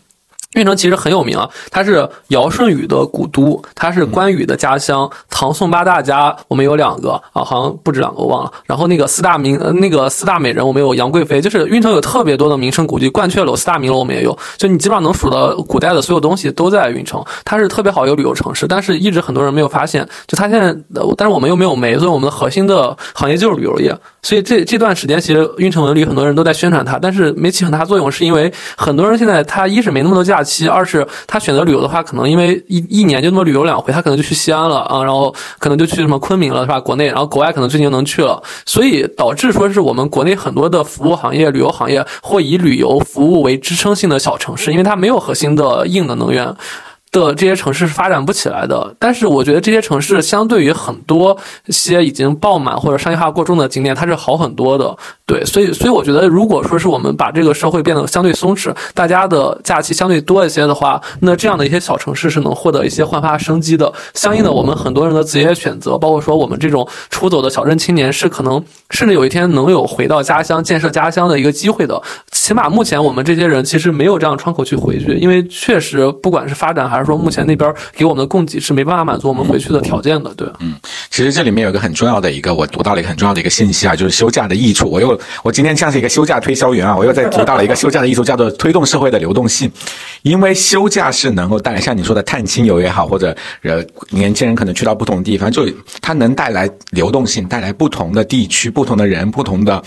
[0.55, 5.09] 运城其实很有名啊，它是尧舜禹的古都，它是关羽的家乡。
[5.29, 8.51] 唐宋八大家我们有两个啊，好像不止两个，我忘了。
[8.65, 14.37] 然后那个四大名，呃，那个四大美人我们有杨贵妃，就是运城有特别多的名胜古迹，鹳雀楼、四大名楼我们也有。
[14.57, 20.07] 就你基本上能数到古代的所有东西都在运城，它是特别好一个旅游城市，但是一直很多人没有发现。
[20.25, 20.73] 就它现在，
[21.17, 23.95] 但是我们又没有煤，所以我们的核心的行业就是旅游业。
[24.21, 36.79] 所以这这段时间其实运城文旅很多人都在宣传它，但是没起很大作用，是因为很多人现在他一是没那么多假期，二是他选择旅游的话，可能因为一一年就那么旅游两回，他可能就去西安了啊，然后可能就去什么昆明了，是吧？
[36.79, 46.55] 国内，然后国外可能最近能去了，所以导致说是我们国内很多的服务行业、旅游行业或以旅游服务为支撑性的小城市，因为它没有核心的硬的能源。
[47.23, 51.37] 的这些城市是发展不起来的，但是我觉得这些城市相对于很多
[51.69, 54.95] 些已经爆满或者商业化过重的景点，它是好很多的。
[55.25, 63.91] 对，所以所以我觉得，如果说是我们把这个社会变得相对松弛，大家的假期相对多一些的话，那这样的一些小城市是能获得一些焕发生机的。
[64.13, 71.99] 相应的，我们很多人的职业选择，包括说我们这种出走的小镇青年，是可能甚至有一天能有回到家乡建设家乡的一个机会的。
[72.31, 80.33] 起码目前我们这些人其实没有这样窗口去回去，因为确实不管是发展还是说目前那边给我们的供给是没办法满足我们回去的条件的。
[80.35, 80.75] 对，嗯，
[81.09, 84.89] 其实这里面有一个很重要的一个，我读到了一个很重要的一个信息啊，就是休假的益处。
[84.89, 89.71] 我又我今天像是一个休假推销员啊，我又在读到了一个休假的益处，叫做推动社会的流动性。
[90.23, 95.67] 因为休假是能够带来像你说的探亲游也好，或者呃年轻人可能去到不同地方，就
[96.01, 99.81] 它能带来流动性，带来不同的地区、不同的人、不同的。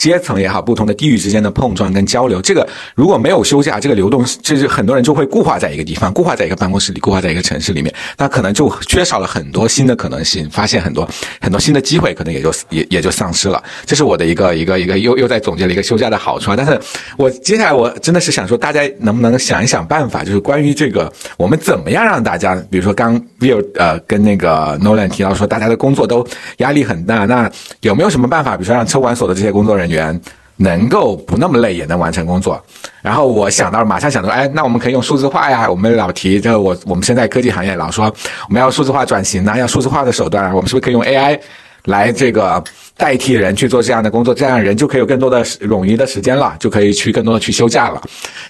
[0.00, 11.06] 阶层也好，不同的地域之间的碰撞跟交流，这个如果没有休假，这个流动就是很多人就会固化在一个地方，固化在一个办公室里，固化在一个城市里面，那可能就缺少了很多新的可能性，发现很多
[11.38, 13.62] 很多新的机会，可能也就也也就丧失了。
[13.84, 16.54] 这是我的一个一个一个又又在总结了一个休假的好处啊。
[16.56, 16.80] 但是
[17.18, 26.26] 我接下来我真的是想说，大家能不能想一想办法，就是关于这个我们怎么样让大家，比如说刚 Bill 呃跟那个 Nolan 提到说，大家的工作都
[26.56, 27.50] 压力很大，那
[27.82, 30.18] 有没有什么办法，比如说让车管所的这些工作人员员
[30.56, 32.62] 能够不那么累也能完成工作，
[33.02, 35.68] 然后我想到了，马上想到，哎，那我们可以用数字化呀。
[35.68, 38.04] 我们老提这个，我我们现在科技行业老说
[38.48, 41.40] 我们要数字化转型啊，要数字化的手段，我们是不是可以用 AI
[41.86, 42.62] 来这个
[42.96, 44.34] 代替人去做这样的工作？
[44.34, 48.02] 这样人就可以有更多的冗余的时间了，就可以去更多的去休假了。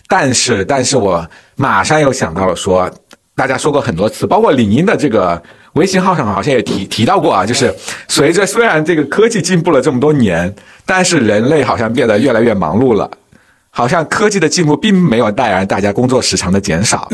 [0.08, 1.24] 但是，但是我
[1.54, 2.90] 马上又想到了说，
[3.36, 5.40] 大家说过很多次，包括李宁的这个。
[5.74, 7.72] 微信号上好像也提提到过啊，就是
[8.08, 10.52] 随着虽然这个科技进步了这么多年，
[10.84, 13.08] 但是人类好像变得越来越忙碌了，
[13.70, 17.08] 好像科技的进步并没有带来大家工作时长的减少。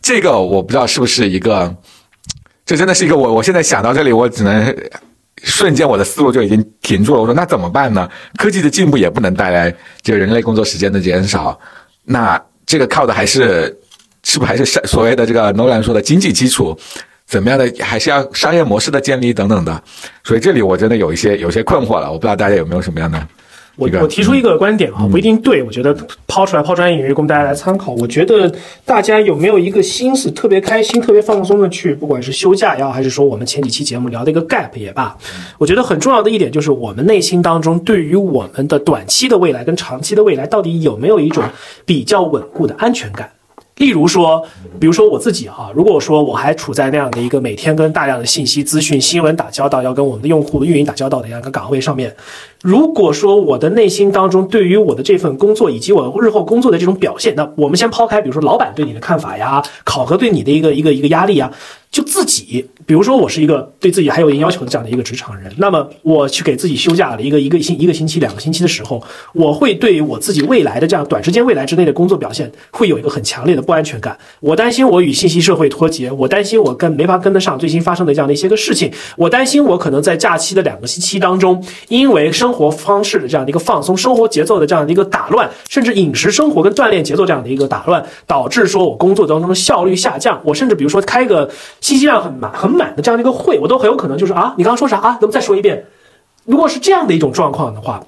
[0.00, 1.72] 这个我不知道是不是一个，
[2.66, 4.76] 这真的是一个我我现在想到这里，我只能
[5.44, 7.20] 瞬间我的思路就已经停住了。
[7.20, 8.08] 我说那怎么办呢？
[8.36, 9.72] 科技的进步也不能带来
[10.02, 11.56] 这个人类工作时间的减少，
[12.04, 13.78] 那这个靠的还是
[14.24, 16.76] 是不是还是所谓的这个 Nolan 说的经济基础？
[17.32, 19.82] 怎么样的，还是要商业模式的建立等等的，
[20.22, 23.26] 所以这里我真的有一些有些困惑了，我不知道大家有没有什么样的。
[23.76, 27.92] 我我提出一个观点啊，不一定对，我觉得抛出来抛砖引玉，供大家来参考。
[27.92, 28.54] 我觉得
[28.84, 35.16] 大家有没有一个心思特别开心、特别放松的去，不管是休假也好，还是说我们前几期节目聊的一个 gap 也罢，
[35.56, 41.42] 我觉得很重要的一点就是我们内心当中对于我们的短期的未来跟长期的未来，到底有没有一种
[41.86, 43.31] 比较稳固的安全感。
[43.82, 44.46] 例如说，
[44.78, 52.14] 比如说我自己哈，如果说我还处在那样的一个每天跟大量的信息、资讯、新闻打交道，要跟我们的用户运营打交道的这样一个岗位上面，
[52.62, 61.52] 如果说我的内心当中对于我的这份工作以及我日后工作的这种表现，那我们先抛开，比如说老板对你的看法呀，考核对你的一个一个一个压力呀。
[61.90, 69.02] 就自己，比如说我是一个对自己还有一定要求的这样的一个职场人，那么我去给自己休假了一个一个星一个星期两个星期的时候，
[69.34, 74.16] 我会对于我自己未来的这样短时间未来之内的工作表现会有一个很强烈的不安全感。
[74.40, 90.38] 我担心我与信息社会脱节，我担心我跟没法跟得上最新发生的这样的一些个事情，我担心我可能在假期的两个星期当中，因为生生活方式的这样的一个放松，生活节奏的这样的一个打乱，甚至饮食生活跟锻炼节奏这样的一个打乱，导致说我工作当中的效率下降。
[90.44, 91.48] 我甚至比如说开个。
[91.80, 95.10] 信息量很满很满的这样的一个会，我都很有可能就是啊，你刚刚说啥啊？
[95.12, 95.86] 能不能再说一遍？
[96.44, 98.04] 如果是这样的一种状况的话，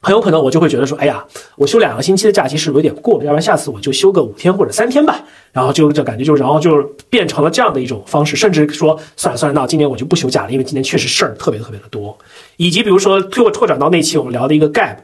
[0.00, 1.24] 很有可能我就会觉得说，哎呀，
[1.56, 3.24] 我休两个星期的假期是有点过了？
[3.24, 5.20] 要不然下次我就休个五天或者三天吧。
[5.52, 12.16] 然后就这感觉就，然后就变成了这样的一种方式，甚至说算了算了，那今年我就不休假了，因为今年确实事儿特别特别的多。
[12.58, 14.96] 以及比如说，最后拓展到那期我们聊的一个 gap，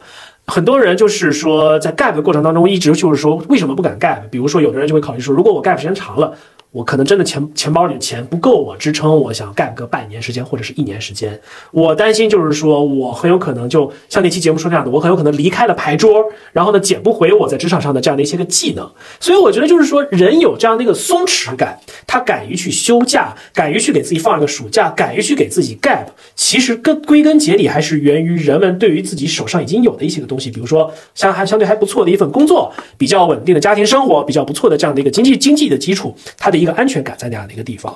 [0.46, 4.20] 很多人就是说在 gap 的过程当中，一直就是说为什么不敢 gap？
[4.30, 6.36] 比如说有的人就会考虑说，如果我 gap 时间长了。
[6.72, 11.38] 我可能真的钱钱包里的钱不够我支撑，我想干个半年时间或者是一年时间。
[11.70, 18.90] 我担心就是说我很有可能就像那期节目说那样的，我很有可能离开了牌桌，然后呢捡不回我在职场上的这样的一些个技能。
[19.20, 36.61] 所以我觉得就是说人有这样的一个松弛感，他敢于去休假，敢于去给自己放一个暑假，敢于去给自己 gap，其实根归根结底还是源于人们对于自己手上已经有的一些个东西，比如说像还相对还不错的一份工作，比较稳定的家庭生活，比较不错的这样的一个经济经济的基础，它的。
[36.62, 37.94] 一个安全感在那样的一个地方，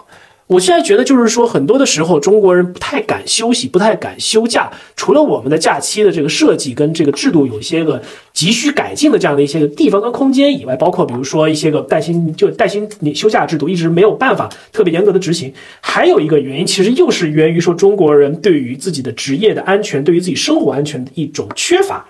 [0.49, 4.71] 我现在觉得就是说，很多的时候中国人不太敢休息，不太敢休假。
[4.97, 8.03] 除了我们的假期的这个设计跟这个制度有一些个
[8.33, 15.53] 急需改进的这样的一些个地方跟空间以外，包括比如说一些个带薪就带薪休假制度一直没有办法特别严格的执行。
[15.81, 22.07] 还有一个原因，其实又是源于说中国人对于自己的职业的安全，对于自己生活安全的一种缺乏。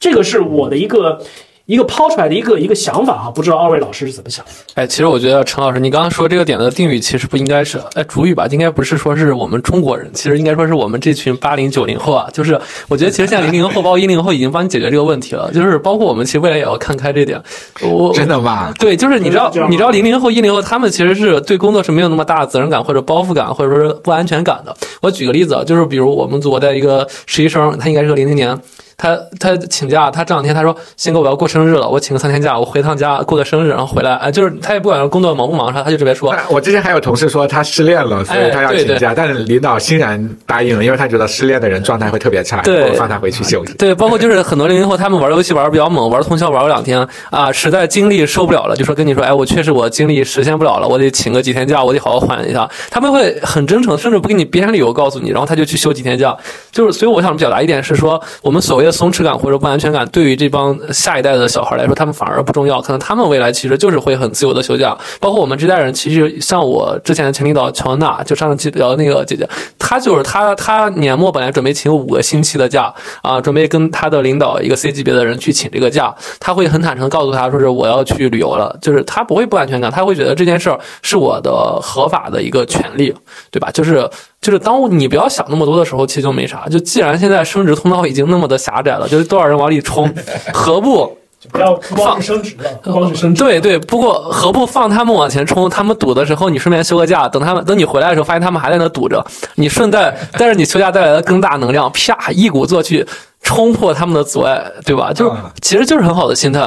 [0.00, 1.20] 这个是我的一个。
[1.66, 4.50] 一个抛出来的一个一个想法啊，不知道二位老师是怎么想的？
[4.74, 8.46] 哎，其实我觉得陈老师，你刚刚说这个点的定语其实不应该是哎主语吧？
[8.50, 12.28] 应该不是说是我们中国人，其实应该说是我们这群八零九零后啊。
[12.34, 15.50] 就是我觉得其实现在零零后包括一零后已经帮你解决这个问题了。
[15.54, 17.42] 就是包括我们其实未来也要看开这点。
[17.80, 18.70] 我真的吗？
[18.78, 24.76] 对，就是你知道你知道零零后一零后他们其实是对工作是没有那么大的责任感或者包袱感或者说是不安全感的。
[25.00, 28.60] 我举个例子啊，就是比如我们组的一个实习生，他应该是个零零年。
[28.96, 36.34] 他他请假，他这两天他说，鑫哥我要过生日了，我请个三天假，我回趟家过个生日，然后回来，哎，就是他也不管工作忙不忙啥，他就直接说。
[36.48, 43.74] 我之前还有同事说他失恋了，所以他要请假，但是领导欣然答应了，因为他觉得失恋的人状态会特别差，对，放他回去休息。
[43.74, 52.68] 对，包括就是很多零零后，他们玩游戏玩的比较猛，玩通宵玩了两天啊，实在精力受不了了，就说跟你说，哎，我确实我精力实现不了了，我得请个几天假，我得好好缓一下。
[52.90, 56.36] 他们会很真诚，甚至不给你编理由告诉你，然后他就去休几天假。
[56.70, 59.54] 就是，所以我想表达一点是说，我们所谓的松弛感或者。
[59.64, 62.82] 不安全感对于这帮下一代的小孩来说，他们反而不重要。
[62.82, 64.94] 可能他们未来其实就是会很自由的休假。
[65.20, 76.14] 包括我们这代人，其实像我之前的前领导乔安娜，就上次聊那个姐姐，她就是她，她年末本来准备请五个星期的假啊，准备跟她的领导一个 C 级别的人去请这个假。
[76.40, 83.14] 他会很坦诚告诉他说是我要去旅游了，就是他不会不安全感，他会觉得这件事儿是我的合法的一个权利，
[83.50, 83.70] 对吧？
[83.70, 84.10] 就是。
[84.44, 86.66] 就是当你不要想那么多的时候，其实就没啥。
[86.70, 90.12] 就既然现在升值通道已经那么的狭窄了，就是多少人往里冲，
[90.52, 91.16] 何不
[91.50, 92.92] 不要放升职了？
[92.92, 93.42] 光是升职。
[93.42, 95.70] 对对，不过何不放他们往前冲？
[95.70, 99.24] 他们堵的时候，你顺便休个假，等他们等你回来的时候，发现他们还在那堵着，
[99.54, 103.02] 你顺带带着你休假带来的更大能量，啪一鼓作气。
[103.44, 105.12] 冲破他们的阻碍，对吧？
[105.12, 106.60] 就其实就是很好的心态。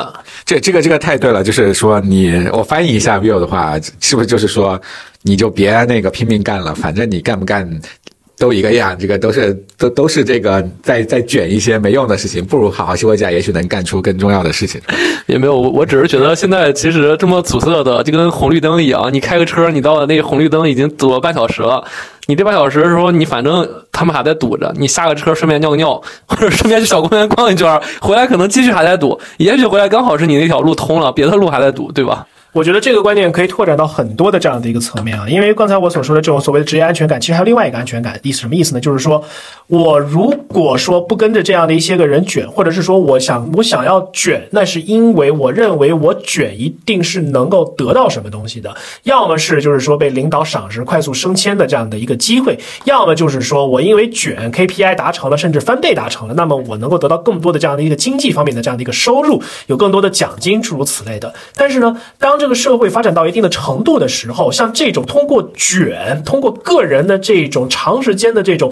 [0.46, 4.80] 这这个这个太对了，就是说你我翻译一下 Will 的话，是不是就是说
[5.24, 7.68] 你就别那个拼命干了，反正你干不干
[8.38, 14.80] 都一个样，这个都是都都是这个在在卷一些没用的事情，不如好好休个假，也许能干出更重要的事情。
[15.26, 21.84] 也没有，我只是觉得现在其实这么阻塞的，就跟红绿灯一样，你开个车，你到了那个红绿灯已经堵了半小时了。
[22.28, 32.28] 你这半小时的时候，你反正他们还在堵着，你下个车顺便尿个尿，或者顺便去小公园逛一圈，回来可能继续还在堵，也许回来刚好是你那条路通了，别的路还在堵，对吧？
[32.58, 38.82] 我觉得这个观念可以拓展到很多的这样的一个层面啊，因为刚才我所说的这种所谓的职业安全感，其实还有另外一个安全感，意思什么意思呢？
[38.82, 39.24] 就是说
[39.68, 61.32] 我如果说不跟着这样的一些个人卷，或者是说我想我想要卷，那是因为我认为我卷一定是能够得到什么东西的，要么是就是说被领导赏识、快速升迁的这样的一个机会，要么就是说我因为卷 KPI 达成了，甚至翻倍达成了，那么我能够得到更多的这样的一个经济方面的这样的一个收入，有更多的奖金，诸如此类的。
[61.55, 68.72] 但是呢，当这这个社会发展到一定的程度的时候，像这种通过卷、通过个人的这种长时间的这种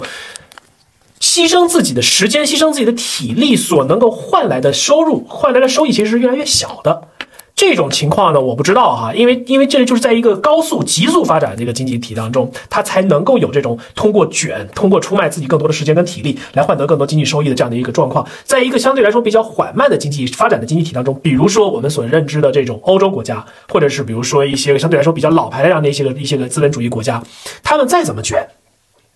[1.20, 7.08] 牺牲自己的时间、牺牲自己的体力所能够换来的收入、换来的收益，其实是越来越小的。
[7.56, 18.28] 这种情况呢，我不知道哈，因为因为这就是在一个高速、急速发展的一个经济体当中，它才能够有这种通过卷、通过出卖自己更多的时间跟体力来换得更多经济收益的这样的一个状况。
[18.44, 27.22] 在一个相对来说比较缓慢的经济发展的经济体当中，比如说我们所认知的这种欧洲国家，或者是比如说一些相对来说比较老牌的这样的一些个一些个资本主义国家，
[27.62, 28.46] 他们再怎么卷，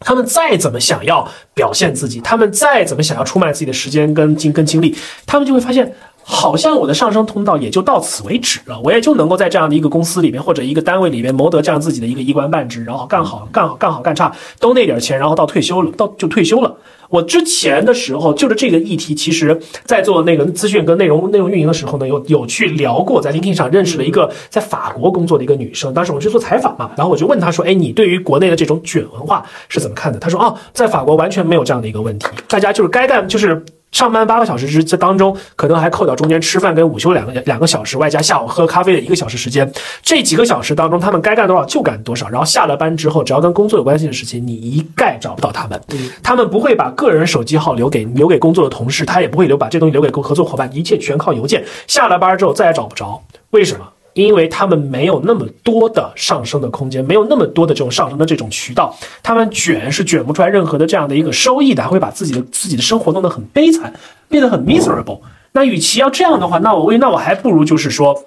[0.00, 5.94] 他们再怎么想要表现自己，他们再怎么想要出卖自己的时间跟精跟精力，他们就会发现。
[6.32, 16.72] 好像我的上升通道也就到此为止了，我也就能够在这样的一个公司里面或者一个单位里面谋得这样自己的一个一官半职，然后干好干好干好干差都那点钱，然后到退休了，到就退休了。
[17.08, 33.60] 我之前的时候就是这个议题，其实在做那个资讯跟内容内容运营的时候呢，有有去聊过，在 LinkedIn 上认识了一个在法国工作的一个女生，当时我去做采访嘛，然后我就问她说：“哎，你对于国内的这种卷文化是怎么看的？”她说：“哦，在法国完全没有这样的一个问题，大家就是该干就是。”
[33.92, 39.70] 上班八个小时之这当中，可能还扣掉中间吃饭跟午休两个两个小时，外加下午喝咖啡的一个小时时间。
[40.02, 42.28] 这几个小时当中，他们该干多少就干多少。
[42.28, 45.80] 然后下了班之后，只要跟工作有关系的事情，你一概找不到他们。
[46.22, 51.64] 他们不会把个人手机号留给留给工作的同事，他也不会留把这东西留给合作伙伴，一切全靠邮件。
[51.86, 53.20] 下了班之后再也找不着，
[53.50, 53.84] 为什么？
[54.22, 63.92] 因为他们没有那么多的上升的空间，没有那么多的这种上升的这种渠道，他们卷是卷不出来任何的这样的一个收益的，还会把自己的自己的生活弄得很悲惨，
[64.28, 65.20] 变得很 miserable。
[65.52, 68.24] 那与其要这样的话，那我为那我还不如就是说，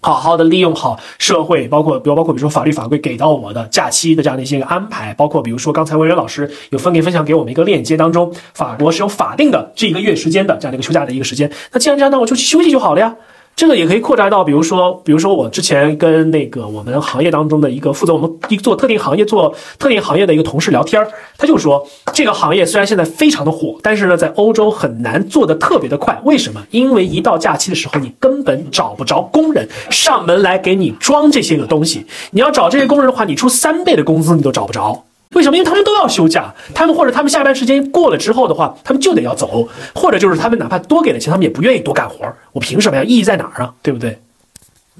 [0.00, 11.50] 好好的利用好社会，包括比如包括比如说法律法规给到我的假期的这样的一些安排，包括比如说刚才魏源老师有分给分享给我们一个链接当中，法国是有法定的这一个月时间的这样的一个休假的一个时间。
[11.72, 13.14] 那既然这样，那我就去休息就好了呀。
[13.56, 21.00] 这个也可以扩展到，比如说，比如说我之前跟那个我们行业当中的一个负责我们一做特定行业做特定行业的一个同事聊天
[21.38, 26.20] 他就说，这个行业虽然现在非常的火，但是呢，在欧洲很难做的特别的快。
[26.24, 26.60] 为什么？
[26.70, 32.04] 因为一到假期的时候，你根本找不着工人上门来给你装这些个东西。
[32.32, 35.04] 你要找这些工人的话，你出三倍的工资你都找不着。
[35.34, 35.56] 为什么？
[35.56, 43.04] 因为他们都要休假，他们或者他们下班时间过了之后的话，他们就得要走，或者就是他们哪怕多给了钱，他们也不愿意多干活我凭什么呀？
[43.04, 43.74] 意义在哪儿啊？
[43.82, 44.18] 对不对？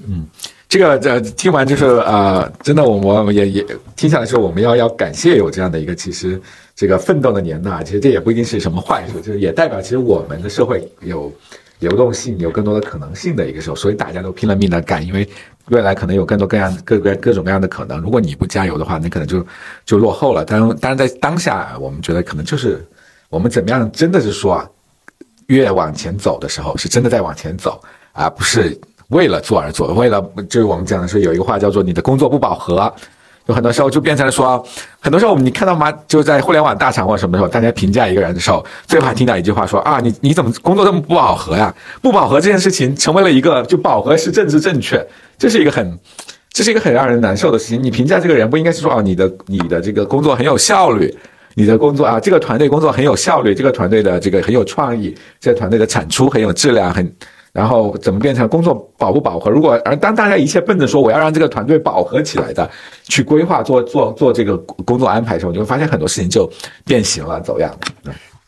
[0.07, 0.27] 嗯，
[0.67, 3.65] 这个呃，听完就是呃，真的，我我也也
[3.95, 6.39] 听下来说，我们要要感谢有这样的一个其实
[6.75, 11.31] 这个奋斗的年代，其实这也不一定是什么坏处，就是也代表其实我们的社会有
[11.79, 15.27] 流动性，有更多的可能性的一个时候，所以大家都拼了命的干，因为。
[15.69, 17.99] 未来可能有更多各样各各各种各样的可能。
[17.99, 19.43] 如果你不加油的话，你可能就
[19.83, 20.45] 就落后了。
[20.45, 22.85] 但但是在当下，我们觉得可能就是
[23.29, 24.69] 我们怎么样，真的是说啊，
[25.47, 27.81] 越往前走的时候，是真的在往前走，
[28.13, 29.91] 而不是为了做而做。
[29.95, 32.93] 为了就是我们讲的是有一个话叫做“你的工作不饱和”。
[33.47, 34.65] 有很多时候就变成了说，
[34.99, 35.93] 很多时候我们你看到吗？
[36.07, 41.73] 就在互联网大厂或什么时候，大家评价一个人的时候，最怕听到一句话说啊，你你怎么工作这么不饱和呀？
[42.01, 45.05] 不饱和这件事情成为了一个就饱和是政治正确，
[45.37, 45.99] 这是一个很，
[46.51, 47.81] 这是一个很让人难受的事情。
[47.81, 51.15] 你评价这个人不应该是说啊，你的你的这个工作很有效率，
[51.53, 57.15] 你的工作啊，这个团队工作很有效率，这个团队的这个很有创意，这个团队的产出很有质量，很。
[57.55, 59.49] 然后怎么变成工作饱不饱和？
[59.49, 62.69] 如果而当大家一切奔着说我要让这个团队饱和起来的
[63.05, 66.51] 去规划做做做这个工作安排的时候，你会发现很多事情就
[66.85, 67.73] 变形了，走样。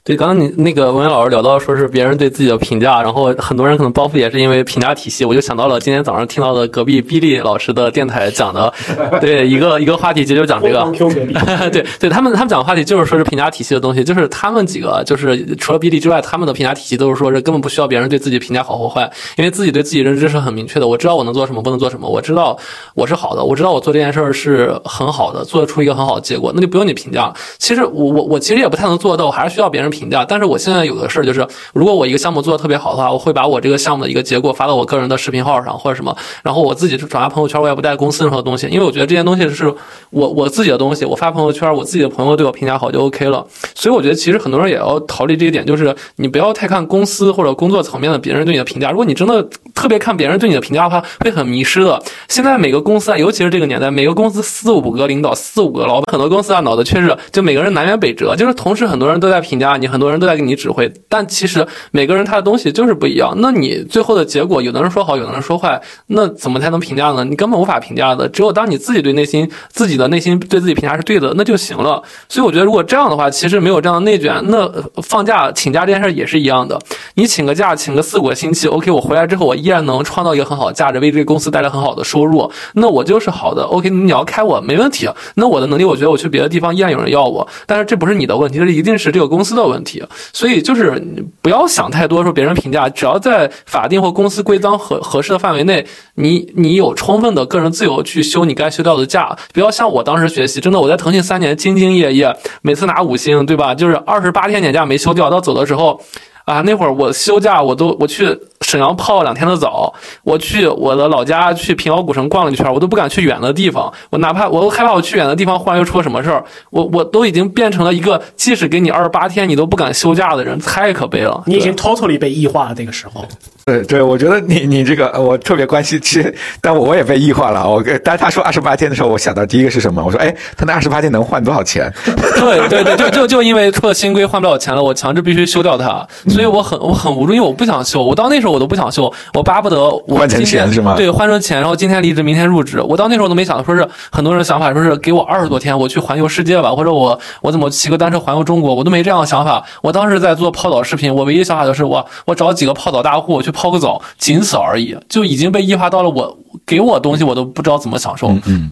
[0.07, 8.73] 对，刚刚你那个文渊老师聊到说是别人对自己的评价，然后很多人可能包袱也是因为评价体系，我就想到了今天早上听到的隔壁比利老师的电台讲的，
[9.19, 10.89] 对一个一个话题，就就讲这个，
[11.69, 22.57] 对对，他们他们讲的话题就是说是评价体系的东西，就是他们几个就是除了比利之外，他们的评价体系都是说是根本不需要别人对自己评价好或坏，因为自己对自己认知是很明确的，我知道我能做什么，不能做什么，我知道
[22.95, 27.33] 我是好的，我知道我做这件事儿是很好的，做出一个很好的结果，那就不用你评价。
[27.57, 30.77] 其实我我我其实也不太能做到，我还是需要别人评价，但是我现在。
[30.87, 39.73] 有的事儿就是，如果我一个项目做的特别好的话，我会把我这个项目的一个结果发到我个人的视频号上或者什么，然后我自己转发朋友圈，我也不带公司任何东西，因为我觉得这件东西是
[40.11, 43.45] 我我自己的东西，我发朋友圈，我自己的朋友对我评价好就 OK 了。
[43.75, 48.91] 所以我觉得其实很多人也要逃离这一点，就是你不要太看公司或者工作层面的别人对你的评价。
[48.91, 52.01] 如果你真的特别看别人对你的评价的话，会很迷失的。
[52.29, 67.23] 现在每个公司啊，尤其是这个年代，每个公司四五个领导，四五个老板，很多公司啊脑子确实就每个人南辕北辙，就是同时很多人都在评价你，很多人都在给你指挥，但其实每个人他的东西就是不一样，那你最后的结果，有的人说好，有的人说坏，那怎么才能评价呢？
[67.23, 68.27] 你根本无法评价的。
[68.29, 72.01] 只有当你自己对内心自己的内心对自己评价是对的，那就行了。
[72.29, 74.69] 所以我觉得，如果这样的话，其实没有这样的内卷，那
[75.01, 76.79] 放假请假这件事也是一样的。
[77.15, 83.63] 你请个假，请个四五个星期，OK，我回来之后，我依然能创造一个很好的价值，为这个公司带来很好的收入，那我就是好的。
[83.63, 87.47] OK，你要开我没问题，那我的能力，我觉得我去别的地方依然有人要我。
[87.65, 89.76] 但是这不是你的问题，这一定是这个公司的问题。
[89.77, 90.03] 问题
[90.33, 91.01] 所以就是。
[91.41, 99.37] 不要想太多，说别人评价，只要在法定或公司规章合合适的范围内，你你有充分的个人自由去休你该休掉的假。
[99.53, 103.73] 不要像我当时学习，真的我在腾讯三年兢兢业业，每次拿五星，对吧？
[103.73, 106.01] 就是二十八天年假没休掉，到走的时候。
[106.47, 109.93] 啊，那会儿我休假，我都我去沈阳泡了两天的澡，
[110.23, 121.43] 我去我的老家去平遥古城逛了一圈，我都不敢去远的地方，我哪怕我都害怕我去远的地方，忽然又出了什么事儿，我我都已经变成了一个即使给你二十八天你都不敢休假的人，太可悲了。
[121.47, 123.25] 你已经 totally 被异化了，那个时候。
[123.65, 127.69] 对对，我觉得你你这个我特别关心，其实但我也被异化了。
[127.69, 130.01] 我当他说二十八天的时候，我想到第一个是什么？
[130.01, 131.91] 我说，哎，他那二十八天能换多少钱？
[132.39, 136.07] 对对对，就就就因为出了新规换不了钱了，我强制必须休掉它，
[136.37, 138.03] 所以我很我很无助，因为我不想休。
[138.03, 142.81] 我到那时候我我都不想休，我巴不得我换成今天钱是吗对，换成钱，然后今天离职，明天入职。
[142.81, 149.63] 我到那时候都没想说是很多人的想法，说是给我二十多天，我去环游世界吧，或者我我怎么骑个单车环游中国，我都没这样的想法。
[149.81, 156.35] 我当时在做泡澡视频，我唯一想法就是我我找几个泡澡大户我去泡个澡，仅此而已，就已经被异化到了我
[156.65, 158.29] 给我东西我都不知道怎么享受。
[158.47, 158.71] 嗯，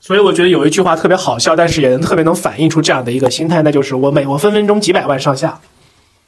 [0.00, 5.58] 所以我觉得有一句话特别好笑，但是也能特别能反映出这样的一个心态，那就是我每我分分钟几百万上下。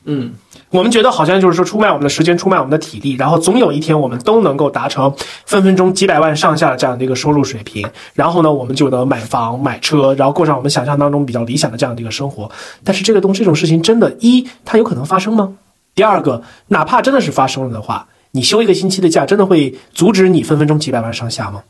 [0.06, 0.32] 嗯，
[0.70, 5.12] 我们觉得好像就是说出卖我们的时间，出卖我们的体力，然后总有一天我们都能够达成
[5.46, 12.50] 分分钟几百万上下的这样的一个收入水平，然后呢，我们就能买房买车，然后过上我们想象当中比较理想的这样的一个生活。
[12.84, 15.54] 但是这个东这种事情真的，一它有可能发生吗？
[15.94, 21.62] 第二个，哪怕真的是发生了的话，你休一个星期的假，真的会阻止你分分钟几百万上下吗？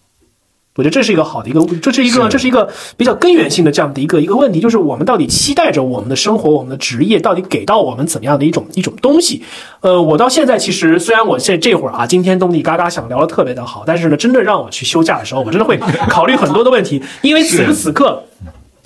[0.77, 9.41] 我觉得这是一个好的一个，这是一个这是一个比较根源性的这样的一个一个问题，就是我们到底期待着我们的生活、我们的职业到底给到我们怎么样的一种一种东西？
[9.83, 15.77] 呃，我到现在其实虽然我现在这会儿啊惊天动地嘎嘎想聊的特别的好，但是呢，真的让我去休假的时候，我真的会
[16.09, 18.25] 考虑很多的问题，因为此时此刻，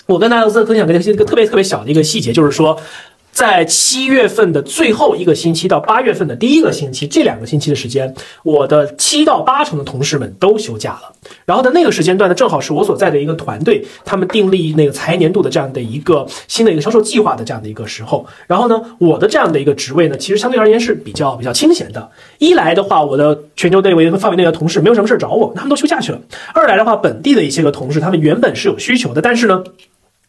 [0.05, 2.79] 我跟大家分分享一个一个特别特别小的一个细节，就是说。
[3.33, 8.13] 在七月份的最后一个星期到八月份的第一个星期，这两个星期的时间，
[8.43, 11.13] 我的七到八成的同事们都休假了。
[11.45, 18.03] 然后在那个时间段呢，正好是我所在的一个团队，他们订立那个财年度的这样的一个新的一个销售计划的这样的一个时。
[18.03, 18.27] 候。
[18.49, 22.11] 然后呢，我的这样的一个职位呢，其实相对而言是比较比较清闲的。
[22.39, 26.19] 一来的话，我的全球内围范围内的同事没有什么事儿找我，他们都休假去了；
[26.53, 29.63] 二来的话，本地的一些个同事，他们原本是有需求的，但是呢。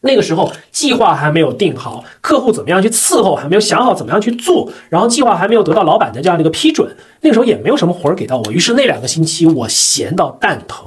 [0.02, 6.90] 那个时候计划还没有定好，客户怎么样去伺候还没有想好怎么样去做，然后计划还没有得到老板的这样的一个批准，
[7.20, 10.86] 那个时候也没有什么活儿给到我，于是那两个星期我闲到蛋疼，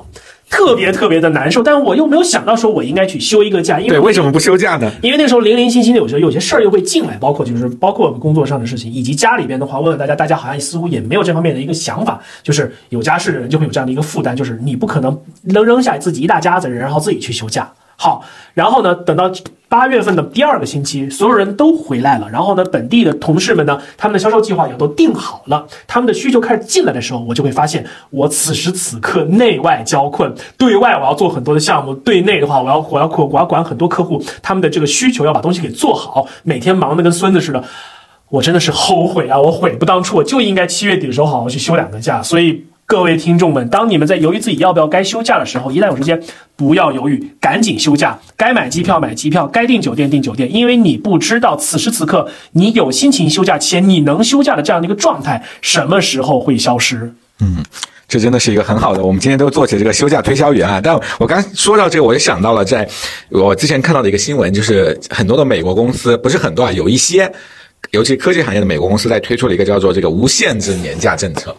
[0.50, 4.92] 特别特别的难受，但我又没有想到说我应该去休一个假，因为对，为什么不休假呢？
[5.04, 17.72] 因为那个时候零零星星的有些有些事儿又会进来，包括就是包括我们工作上的事情，以及家里边的话，问问大家，大家好像似乎也没有这方面的一个想法，就是有家室的人就会有这样的一个负担，就是你不可能扔扔下自己一大家子人，然后自己去休假。
[17.96, 18.24] 好，
[18.54, 19.32] 然后呢，等到
[19.70, 37.64] 八月份的第二个星期，所有人都回来了，然后呢，本地的同事们呢，他们的销售计划也都定好了，他们的需求开始进来的时候，我就会发现，我此时此刻内外交困，对外我要做很多的项目，对内的话，我要我要我我要管很多客户，他们的这个需求要把东西给做好，每天忙得跟孙子似的。
[38.30, 39.40] 我真的是后悔啊！
[39.40, 42.20] 我悔不当初，我就应该七月底的时候好好去休两个假。
[42.20, 46.22] 所以各位听众们，当你们在犹豫自己要不要该休假的时候，一旦有时间，
[46.56, 48.20] 不要犹豫，赶紧休假。
[48.36, 57.14] 该买机票买机票，该订酒店订酒店，因为你不知道此时此刻你有心情休假且你能休假的这样的一个状态什么时候会消失。
[57.40, 57.64] 嗯
[58.06, 60.80] 这真的是一个很好的，我们今天都做起这个休假推销员啊。
[60.80, 62.88] 但我刚说到这个，我就想到了，在
[63.30, 67.32] 我之前看到的一个新闻，就是很多的美国公司，不是很多啊，有一些。
[67.92, 71.56] 尤其科技行业的美国公司在推出了一个叫做这个无限制年假政策，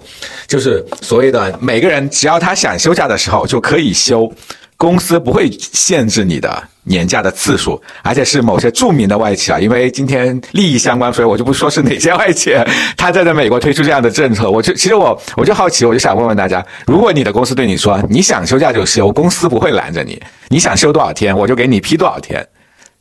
[0.47, 4.31] 就是所谓的每个人只要他想休假的时候就可以休，
[4.77, 12.53] 公司不会限制你的年假的次数，而且是某些著名的外企啊，因为今天利益相关，所以我就不说是哪些外企，
[12.97, 22.45] 他在在美国推出这样的政策，我就其实我我就好奇，我就想问问大家，如果你的公司对你说你想休假就休，公司不会拦着你，你想休多少天我就给你批多少天，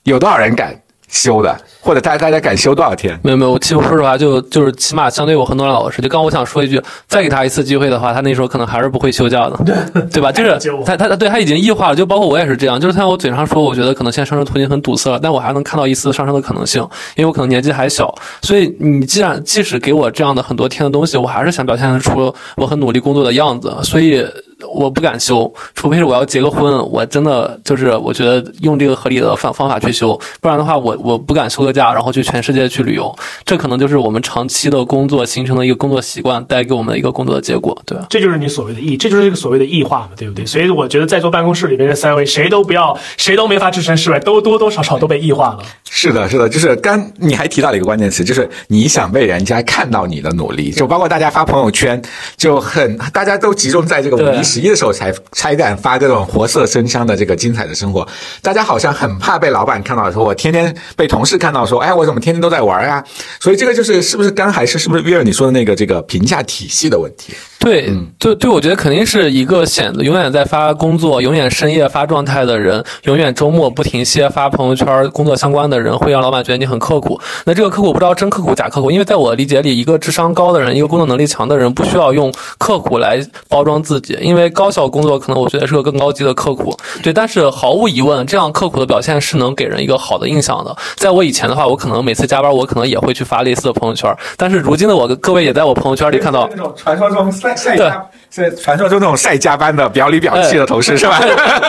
[0.03, 3.19] 有多少人敢休的，或者大家大家敢休多少天？
[3.21, 10.31] 没有没有，我其实说实话，就就是起码相对我很多人老师，就刚我想说一句，再给他一次机会的话，他那时候可能还是不会休假的，对对吧？
[10.31, 16.81] 就是他他他对他已经异化了，就包括我也是这样，就是像我嘴上说，我觉得可能现在上升途径很堵塞了，但我还能看到一丝上升的可能性，
[17.17, 24.25] 因为我可能年纪还小，所以你既然即使给我这样的很多天的东西，我还是想表现出我很努力工作的样子，所以。
[24.73, 33.13] 我不敢休，除非是我要结个婚，我真的就是我觉得用这个合理的方方法去休，不然的话，我我不敢休个假，然后去全世界去旅游，
[33.43, 38.05] 这可能就是我们长期的工作形成的一个工作习惯带给我们的一个工作的结果，对吧？
[38.09, 40.45] 这就是你所谓的异，这就是这个所谓的异化嘛，对不对？
[40.45, 45.59] 所以我觉得在座办公室里面的三位，谁都不要，谁都没法置身事外，都多多少少都被异化了。
[45.89, 52.01] 是的，是的，就是刚你还提到了一个关键词，就是你想被人家看到你的努力，就包括大家发朋友圈，
[52.35, 58.07] 就很大家都集中在这个五一、十一的时候才拆弹发这种活色生香的这个精彩的生活，
[58.41, 63.03] 大家好像很怕被老板看到，说我天天被同事看到，说哎，我怎么天天都在玩啊？
[63.39, 67.33] 所以这个就是是不是刚还是是不是约尔你说的那个这个评价体系的问题？
[67.59, 75.83] 对，对对，我觉得肯定是一个显得永远在发工作、永远深夜发状态的人，永远周末不停歇发朋友圈工作相关的人。
[75.83, 77.19] 人会让老板觉得你很刻苦。
[77.43, 86.73] 那这个刻苦不知道真刻苦假刻苦，因为在我理解里，一个智商高的人，一个工作能力强的人，不需要用刻苦来包装自己，因为高效工作可能我觉得是个更高级的刻苦。
[87.03, 90.73] 对，但是毫无疑问，这样刻苦的表现是能给人一个好的印象的。
[90.95, 101.19] 在我以前的话，我可能每次加班，我可能也会去发类似的朋友圈，但是如今的我，各位也在我朋友圈里看到 那种传说中晒晒加，是传说中那种晒加班的表里表气的同事是吧？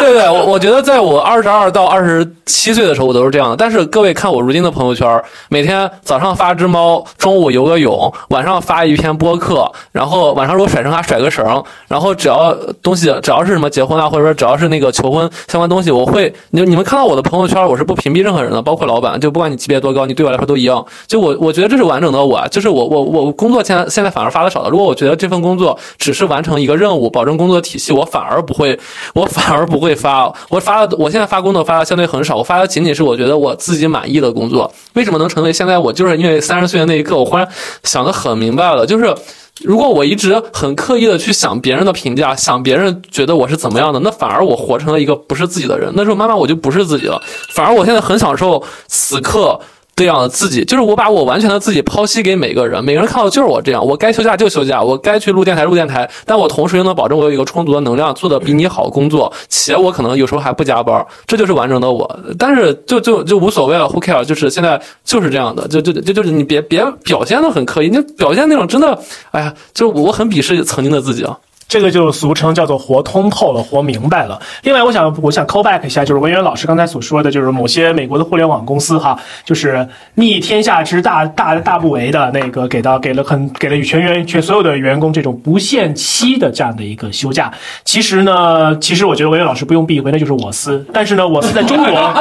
[0.01, 3.57] 对对，我我觉得在我二十二到二十七岁的时候，我都是这样的。
[3.57, 20.85] 但是各位看我如今的朋友圈，每天早上发只猫，中午游个泳，晚上发一篇播客，然后晚上如果甩绳还甩个绳，然后只要东西只要是什么结婚啊，或者说只要是那个求婚相关东西，我会你你们看到我的朋友圈，我是不屏蔽任何人的，包括老板，就不管你级别多高，你对我来说都一样。
[21.07, 24.69] 就我我觉得这是完整的我，就是我我我工作现在现在反而发的少了。
[24.69, 28.79] 如果我觉得这份工作只是完成一个任务，保证工作体系，我反而不会，
[29.15, 30.31] 我反而不会发。
[30.51, 34.71] 我发的我现在发工作发的相对很少，我发的仅仅是我觉得我自己满意的工作。
[34.93, 37.49] 为什么能成为现在我就是因为三十岁的那一刻，我忽然
[37.85, 39.15] 想的很明白了，就是。
[39.63, 45.93] 如果我一直很刻意的去想别人的评价，想别人觉得我是怎么样的，那反而我活成了一个不是自己的人。
[45.95, 49.61] 那时候妈妈我就不是自己了，反而我现在很享受此刻
[49.97, 62.19] 这样的自己，就是我把我完全的自己剖析给每个人，每个人看到就是我这样，我该休假就休假，我该去录电台录电台，但我同时又能保证我有一个充足的能量，做的比你好工作，且我可能有时候还不加班，这就是完整的我。
[62.39, 64.25] 但是就就就无所谓了，Who care？
[64.25, 68.99] 就是现在就是这样的，就就就就是你别别表现的很刻意，你表现那种真的，
[69.31, 71.39] 哎呀，就我很鄙视曾经的自己啊。
[71.67, 74.41] 这个就俗称叫做活通透了，活明白了。
[74.63, 87.53] 另外，我想我想 call back 一下，就是文渊老师刚才所说的，就是某些美国的互联网公司哈，就是逆天下之大大大不为的那个，给到给了很给了全员全所有的员工这种不限期的这样的一个休假。
[87.85, 90.85] 其实呢，其实我觉得文渊老师不用避讳，那就是我司。
[90.93, 92.15] 但是呢， 我司在中国，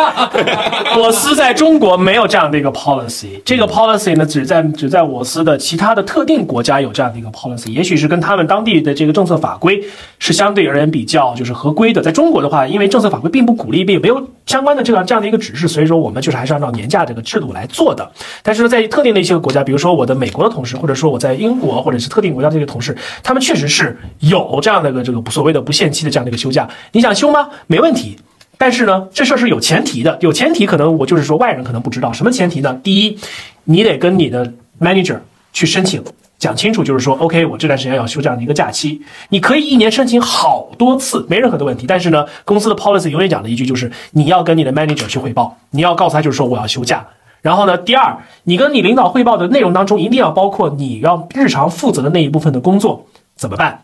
[0.98, 3.42] 我司在中国没有这样的一个 policy。
[3.46, 9.33] 这个 policy 呢，只在只在我司的其他的特定国家有这样的一个 policy，也许是跟他们当地的这个政策。
[9.38, 9.84] 法规
[10.20, 18.10] 是相对而言比较就是合规的，在中国的话，因为政策法规并不鼓励，并没有相关的这样这样的一个指示，所以说我们就是还是按照年假这个制度来做的。
[18.42, 26.70] 但是呢，在特定的一些国家，比如说我的美国的同事，或者说我在英国或者是特定国家这些同事，他们确实是有这样的一个这个所谓的不限期的这样的一个休假。
[26.92, 27.50] 你想休吗？
[27.68, 28.18] 没问题。
[28.56, 32.80] 但是呢，这事儿是有前提的，有前提可能我就是说外人可能不知道什么前提呢？
[32.84, 33.18] 第一，
[33.66, 35.18] 你得跟你的 manager
[35.52, 36.02] 去申请。
[36.44, 41.88] 讲清楚，就是说，OK，我这段时间要休这样的一个假期，你可以一年申请好多次，没任何的问题。
[41.88, 47.08] 但是呢，公司的 policy 永远讲的一句就是，你要跟你的 manager 去汇报，你要告诉他，就是说我要休假。
[47.42, 53.84] 然后呢，第二，你跟你领导汇报的内容当中，一定要包括你要日常负责的那一部分的工作怎么办？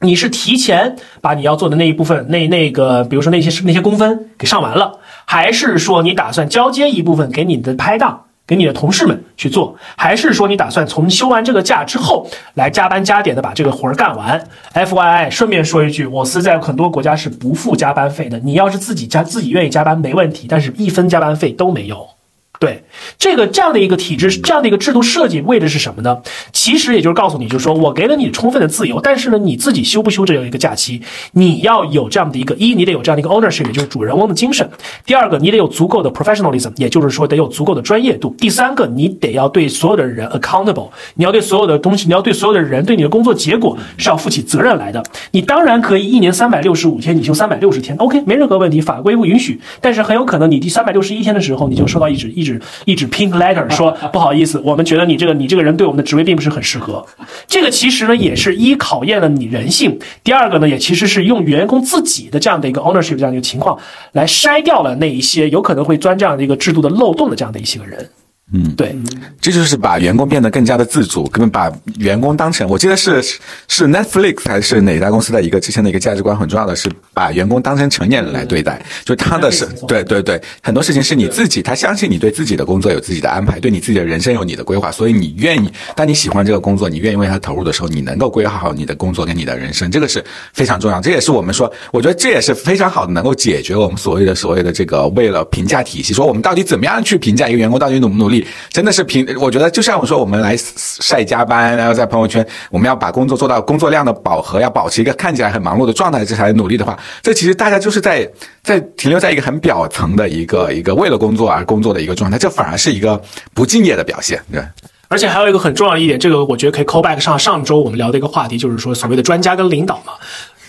[0.00, 8.24] 你是提前把你要做的那一部分，那那个，比如说那些那些工分给上完了，还是说你打算交接一部分给你的拍档？
[8.46, 18.38] 给你的同事们去做，还是说你打算从休完这个假之后来加班加点的把这个活儿干完？F Y I，顺便说一句，我司在很多国家是不付加班费的。
[18.40, 22.13] 你要是自己加自己愿意加班没问题，但是一分加班费都没有。
[22.60, 22.82] 对
[23.18, 26.18] 这个这样的一个体制，这样的一个制度设计，为的是什么呢？
[26.52, 31.02] 其实也就是告诉你，就是说我给了你充分的自由，但是呢，你自己休不休这样一个假期，
[31.32, 34.66] 你要有这样的一个一，你得有这样的一个 ownership，也就是主人翁的精神；
[35.04, 45.02] 第二个，你得有足够的 professionalism，也就是说得有足够的专业度；第三个，你得要对所有的人 accountable，你要对所有的东西，你要对所有的人对你的工作结果是要负起责任来的。
[45.32, 49.60] 你当然可以一年三百六十五天，你休三百六十天，OK，没任何问题，法规不允许。
[49.80, 52.60] 但是很有可能你第三百六十一天的时候，你就收到一纸一纸。
[52.84, 57.04] 一纸 pink letter 说 不好意思，我们觉得你这个你这个人对我们的职位并不是很适合。
[57.48, 63.76] 这个其实呢也是一考验了你人性，第二个呢也其实是用员工自己的这样的一个 ownership 这样的一个情况
[64.12, 68.08] 来筛掉了那一些有可能会钻这样的一个制度的漏洞的这样的一些个人。
[68.56, 68.96] 嗯，对，
[69.40, 73.20] 这就是把员工变得更加的自主，根本把员工当成，我记得是
[73.66, 98.43] 是 Netflix 还是哪家公司的一个之前的一个价值观很重要的是把员工当成成年人来对待，就他的是，对对对，很多事情是你自己，他相信你对自己的工作有自己的安排，对你自己的人生有你的规划，所以你愿意，当你喜欢这个工作，你愿意为他投入的时候，你能够规划好你的工作跟你的人生，这个是非常重要，这也是我们说，我觉得这也是非常好的，能够解决我们所谓的所谓的这个为了评价体系，说我们到底怎么样去评价一个员工到底努不努力。
[98.70, 108.28] 真的是凭，我觉得就像我说，我们来晒加班，然后在朋友圈，我们要把工作做到工作量的饱和，要保持一个看起来很忙碌的状态，这才努力的话，这其实大家就是在
[108.62, 113.20] 在停留在一个很表层的一个一个为了工作而工作的一个状态，这反而是一个
[113.52, 114.62] 不敬业的表现，对。
[115.08, 120.14] 而且还有一个很重要的一点，这个我觉得可以 call back 上上周我们聊的一个话题，就是说所谓的专家跟领导嘛。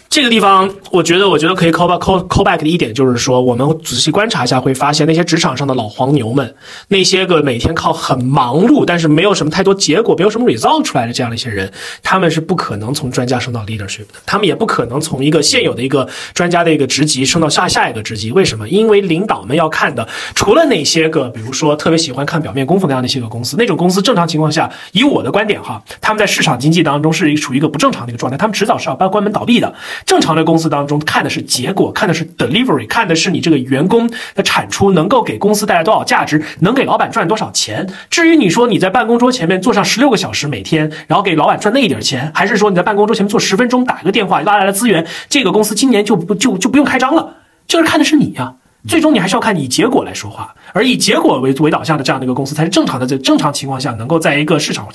[0.07, 6.55] 这个地方，我觉得，我觉得可以 call back call call back 的一点就是说，我们仔细观察一下，会发现那些职场上的老黄牛们，
[6.87, 11.69] 那些个每天靠很忙碌，但是没有什么太多结果，没有什么 result 出来的这样的一些人，
[12.01, 18.31] 他们是不可能从专家升到 leadership 的，他们也不可能从一个现有的一个专家的一个职级升到下下一个职级。
[18.31, 18.69] 为什么？
[18.69, 29.73] 因为领导们要看的，除了那些个，比如说特别喜欢看表面功夫那样的一些个公司，那种公司正常情况下，以我的观点哈，他们在市场经济当中是处于一个不正常的一个状态，他们迟早是要关关门倒闭的。
[30.05, 37.87] 正常的公司当中看的是结果，看的是 delivery，看的是你这个员工的产出能够给公司带来多少价值，能给老板赚多少钱。
[38.09, 47.35] 至于你说你在办公桌前面坐上十六个小时每天，然后给老板赚那一点钱，还是说你在办公桌前面坐十分钟打一个电话拉来了资源，这个公司今年就不就就不用开张了，
[47.67, 48.55] 就是看的是你呀。
[48.87, 54.85] 最终你还是要看以结果来说话，而以结果为为导向的这样的一个公司才是正常的，在正常情况下能够在一个市场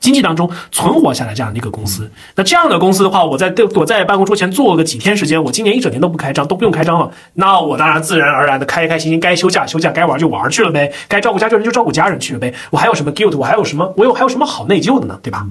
[0.00, 2.10] 经济当中存活下来这样的一个公司。
[2.36, 12.54] 那这样的公司的话，我在对我在办公桌前坐个几天时间，我今年一整年都不开张，都不用开张了，那我当然自然而然的开开心心，该休假休假，该玩就玩去了呗，该照顾家人就照顾家人去了呗。
[12.70, 13.36] 我还有什么 guilt？
[13.36, 13.92] 我还有什么？
[13.94, 15.18] 我有还有什么好内疚的呢？
[15.22, 15.46] 对吧？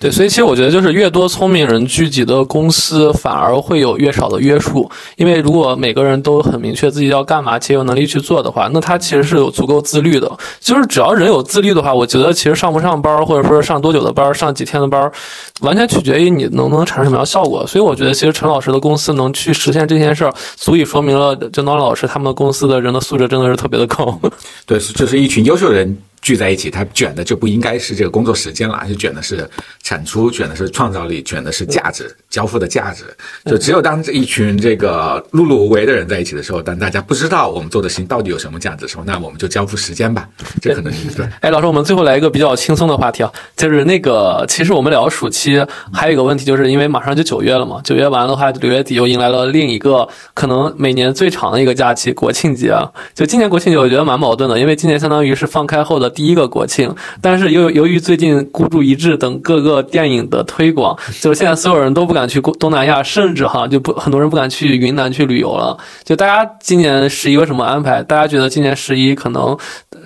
[0.00, 4.88] 对，所以其实我觉得，就是越多聪明人聚集的公司，反而会有越少的约束。
[5.16, 10.28] 因为如果每个人都很明确自己要干嘛，且有能力去做的话，那他其实是有足够自律的。
[10.58, 15.12] 就是只要人有自律的话，我觉得其实上不上班，或者说上多久的班，上几天的班，
[15.60, 17.66] 完全取决于你能不能产生什么样效果。
[17.66, 24.18] 所以我觉得，其实陈老师的公司能去实现这件事儿，足以说明了郑东老师他们公司的人的素质真的是特别的高。
[24.64, 25.96] 对，就是一群优秀人。
[26.20, 29.48] 聚在一起，他卷的就不应该是这个工作时间了，而是卷的是
[29.84, 33.04] 产出，卷的是创造力，卷的是价值交付的价值。
[33.44, 40.28] 就只有当这一群这个碌碌无为的人在一起的时候，当大家不知道我们做的事情到底有什么价值的时候，那我们就交付时间吧。
[40.60, 41.26] 这可能是对。
[41.40, 52.74] 哎，老师，我们最后来一个比较轻松的话题啊，就是那个，其实我们聊暑期还有一个问题，就是因为马上就九月了嘛，九月完的话，六月底又迎来了另一个可能每年最长的一个假期——国庆节。
[53.14, 56.94] 就今年国庆节，我觉得蛮矛盾的，因为今年相当于是放开后的第一个国庆。
[57.20, 65.76] 但是由由于最近孤注一掷等各个电影的推广，就是现在所有人都不敢敢去东南亚，甚至哈就不很多人不敢去云南去旅游了。
[66.04, 68.02] 就大家今年十一有什么安排？
[68.02, 69.56] 大家觉得今年十一可能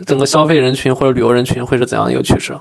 [0.07, 2.55] 整个消费人群或者旅游人群会是怎样的一个趋势？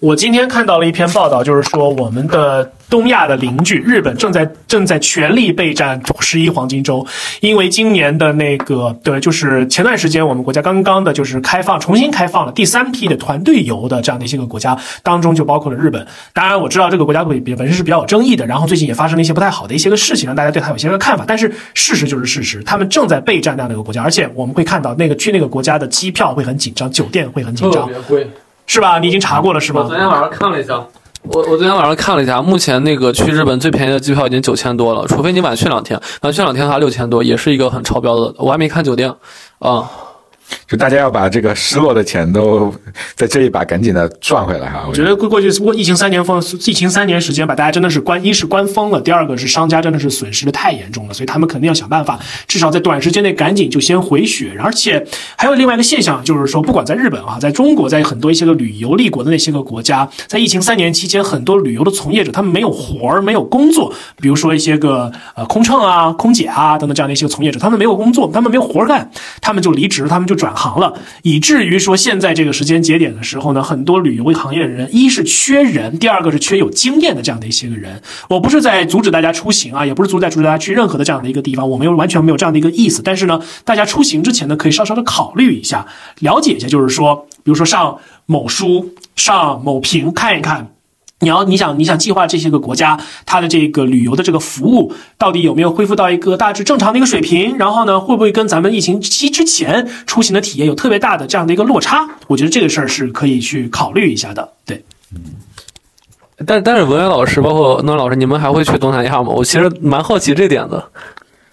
[0.00, 2.72] 我今天看到了一篇报道，就是说我们的。
[2.90, 7.06] 东亚的邻居日本正在正在全力备战十一黄金周，
[7.40, 16.06] 因为今年的那个对，就是前段时间我们国家刚刚的就是开放重新开放了第三批的团队游的这样的一些个国家当中就包括了日本。
[16.32, 21.24] 当然我知道这个国家本本身是比较有争议的，然后最近也发生了一些不太好的一些个事情，让大家对他有些个看法。
[21.28, 28.26] 但是事实就是事实，他们正在备战那样的一个国家，而且我们会看到那个去那个国家的机票会很紧张，酒店会很紧张，特别贵，
[28.68, 29.00] 是吧？
[29.00, 29.80] 你已经查过了是吧？
[29.80, 30.74] 我昨天晚上看了一下。
[31.22, 38.32] 我我昨天晚上看了一下，目前那个去日本最便宜的机票已经九千多了，除非你晚去两天，晚去两天的话六千多，也是一个很超标的。
[38.38, 39.12] 我还没看酒店，
[39.58, 39.90] 啊。
[40.66, 42.72] 就大家要把这个失落的钱都
[43.14, 44.84] 在这一把赶紧的赚回来哈！
[44.88, 54.56] 我觉得过过去过疫情三年封，疫情三年时间把大家真的是关，一是关封了，第二个是商家真的是损失的太严重了，所以他们肯定要想办法，至少在短时间内赶紧就先回血。
[54.62, 55.04] 而且
[55.36, 70.94] 还有另外一个现象，就是说不管在日本啊，在中国，在很多一些个旅游立国的那些个国家，在疫情三年期间，很多旅游的从业者他们没有活儿，没有工作，比如说一些个呃空乘啊、空姐啊等等这样的一些个从业者，他们没有工作，他们没有活儿干，他们就离职，他们就转行了。
[71.20, 78.00] 以至于说现在这个时间节点的时候呢，很多旅游行业的人，一是缺人，第二个是缺有经验的这样的一些个人。
[78.30, 83.02] 我不是在阻止大家出行啊，也不是阻止大家去任何的这样的一个地方，我们又完全没有这样的一个意思。
[83.04, 85.84] 但是呢，大家出行之前呢，可以稍稍的考虑一下，
[86.20, 90.68] 了解一下，就是说，比如说上某书、上某评看一看。
[91.20, 92.96] 你要你想你想计划这些个国家
[93.26, 97.56] 它的这个旅游的这个服务到底有没有恢复到一个大致正常的一个水平？
[97.58, 102.08] 然后呢，会不会跟咱们疫情期之前出行的体验有特别大的这样的一个落差？
[102.28, 104.48] 我觉得这个事儿是可以去考虑一下的。
[104.64, 104.80] 对，
[105.12, 105.20] 嗯，
[106.46, 109.30] 但但是文渊老师包括诺老师，你们还会去东南亚吗？
[109.30, 110.80] 我其实蛮好奇这点的。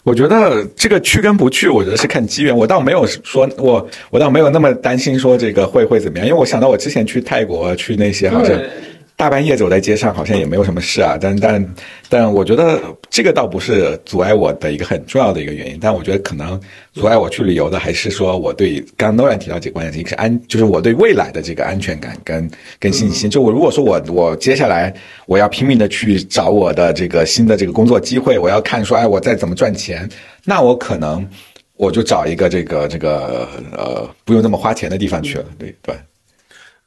[0.03, 2.55] 我觉得这个去跟不去，我觉得是看机缘。
[2.55, 8.55] 我倒没有说我我倒没有那么担心说这个会会怎么样，因为我想到我之前去泰国去那些好像。
[9.17, 11.17] 大半夜走在街上，好像也没有什么事啊。
[11.19, 11.75] 但但
[12.09, 15.77] 但，我觉得这个倒不是阻碍我的一个很重要的一个原因。
[15.79, 16.59] 但我觉得可能
[16.91, 23.29] 阻碍我去旅游的，还是说我对刚刚诺兰提到几个关键词，一个是安，就是我对未来的这个安全感跟跟信心。
[23.29, 24.93] 就我如果说我我接下来
[25.27, 30.09] 我要拼命的去找我的这个新的这个工作机会，我要看说哎我再怎么赚钱，
[30.43, 31.25] 那我可能
[31.77, 35.45] 我就找一个这个这个呃不用那么花钱的地方去了。
[35.57, 35.95] 对对。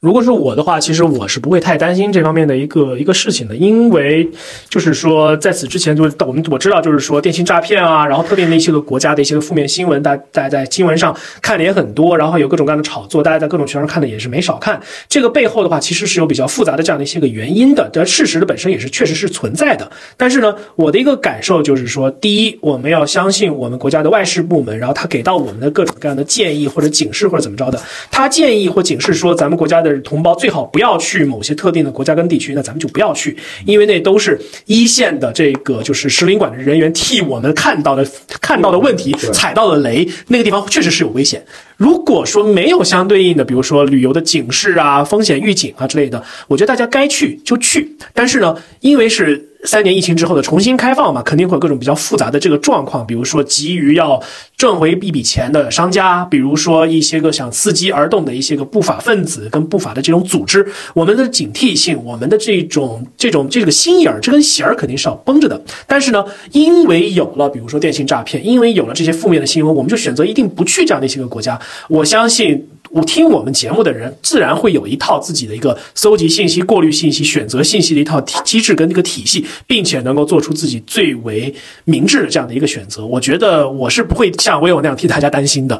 [0.01, 4.25] 如果是我的话，其实我是不会太担心这方面的一个一个事情的，因为
[4.69, 14.79] 就是说在此之前，就是我们我知道，就是说电信诈骗啊，然后特别那些个国家的一些负面新闻，大大家在新闻上看的也很多，然后有各种各样的炒作，大家在各种渠道上看的也是没少看。
[15.09, 19.91] 这个背后的话，其实是有比较复杂的这样的一些个原因的，但事实的本身也是确实是存在的。
[20.15, 27.77] 但是呢，我的一个感受就是说，第一，我们要相信我们国家的外事部门，然后他给到我们的各种各样的建议或者警示或者怎么着的，
[28.09, 29.88] 他建议或警示说咱们国家的。
[29.99, 38.05] 同胞最好不要去某些特定的国家跟地区，那咱们就不要去，因为那都是一线的这个就是使领馆的人员替我们看到的
[38.41, 41.43] 看到的问题，踩到的雷，那个地方确实是有危险。
[41.79, 47.95] 如果说没有相对应的，比如说旅游的警示啊、风险预警啊之类的，我觉得大家该去就去。
[48.13, 49.45] 但是呢，因为是。
[49.65, 54.17] 三年疫情之后的重新开放嘛，肯定会有各种比较复杂的这个状况，比如说急于要
[54.55, 65.61] 挣回一笔钱的商家，比如说一些个想伺机而动的一些个不法分子跟不法的这种组织，我们的警惕性，我们的这种这种这个心眼儿，这根弦儿肯定是要绷着的。
[65.85, 66.23] 但是呢，
[66.53, 71.59] 因为有了比如说电信诈骗，因为有了这些负面的新闻，我们就选择一定不去这样的一些个国家。
[71.87, 72.67] 我相信。
[72.91, 81.53] 我听我们节目的人，自然会有一套自己的一个搜集信息、过滤信息、选择信息的一套机制跟这个体系，并且能够做出自己最为
[81.85, 83.05] 明智的这样的一个选择。
[83.05, 85.79] 我觉得我是不会像威友那样替大家担心的。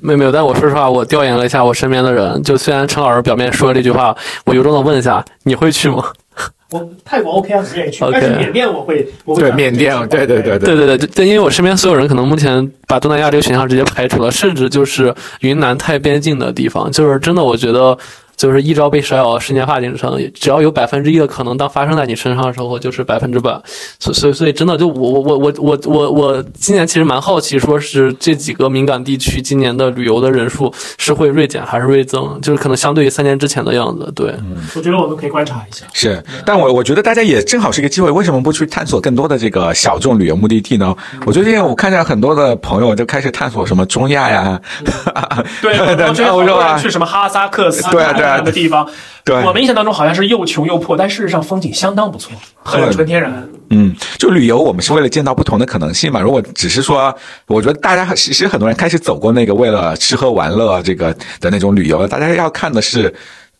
[0.00, 6.02] 没有没有，但我说实话，我调研了一下我身边的人，就虽然陈老师表面说了这句话，我由衷的问一下，你会去吗？
[6.70, 8.04] 我泰国 OK 啊，不愿意去。
[8.12, 17.96] 但是缅甸我会，对缅甸，对对对对对对对，因为我身边所有人可能目前把东南亚这个选项直接排除了，甚至就是云南泰边境的地方，就是真的，我觉得。
[18.38, 20.16] 就是一朝被蛇咬，十年怕井绳。
[20.32, 23.50] 只要有百分之一的可能，当发生在你身上的时候，就是百分之百。
[23.98, 32.40] 所所以所以，真的就我我我我我我我今年其实蛮好奇，说是这几个敏感地区今年的旅游的人数是会锐减还是锐增？
[32.40, 34.08] 就是可能相对于三年之前的样子。
[34.14, 34.32] 对，
[34.76, 35.84] 我觉得我们可以观察一下。
[35.92, 40.94] 是，但我我觉得大家也正好是一个机会，为什么不去探索更多的这个小众旅游目的地呢？
[41.26, 44.60] 我最近我看见很多的朋友就开始探索什么中亚呀，
[45.60, 45.76] 对，
[46.28, 48.27] 欧洲啊，去什么哈萨克斯对对。
[48.40, 48.88] 的地方，
[49.24, 53.48] 对我们印象当中好像是又穷又破，但事实上风景相当不错，很纯天然。
[53.70, 56.20] 嗯，就旅游，我们是为了见到不同的可能性嘛。
[56.20, 57.14] 如果只是说，
[57.46, 63.14] 我觉得大家其实很多人开始走过那个为了吃喝玩乐这个的那种旅游，大家要看的是。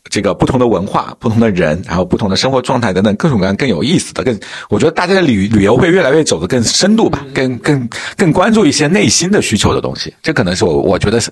[0.08, 4.38] 这个不同的文化、不同的人，然后不同的生活状态等等，各种各样更有意思的，更
[4.68, 10.12] 我觉得大家的旅旅游会越来越走得更深度吧，更更更关注一些内心的需求的东西。
[10.22, 11.30] 这可能是我我觉得是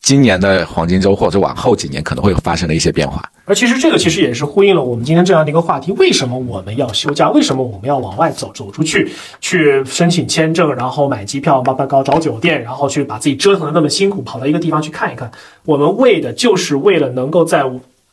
[0.00, 3.22] 今年的黄金周或者往后几年可能会发生的一些变化。
[3.46, 7.28] 而其实这个其实也是呼应了我们今天这样的一个话题：为什么我们要休假？
[7.30, 9.10] 为什么我们要往外走走出去，
[9.40, 15.30] 去申请签证，然后买机票、八八高找酒店，然后去把自己折腾的那么辛苦，跑到一个地方去看一看？
[15.64, 17.64] 我们为的就是为了能够在。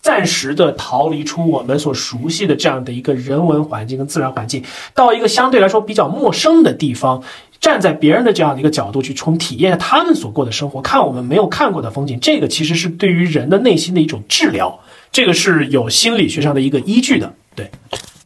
[0.02, 7.24] 暂时的逃离出我们所熟悉的这样的一个人文环境跟自然环境，到一个相对来说比较陌生的地方，
[7.60, 14.80] 站在别人的这样的一个角度去从体验他们所过的生活，看我们没有看过的风景，这个其实是对于人的内心的一种治疗，
[15.12, 17.70] 这个是有心理学上的一个依据的，对。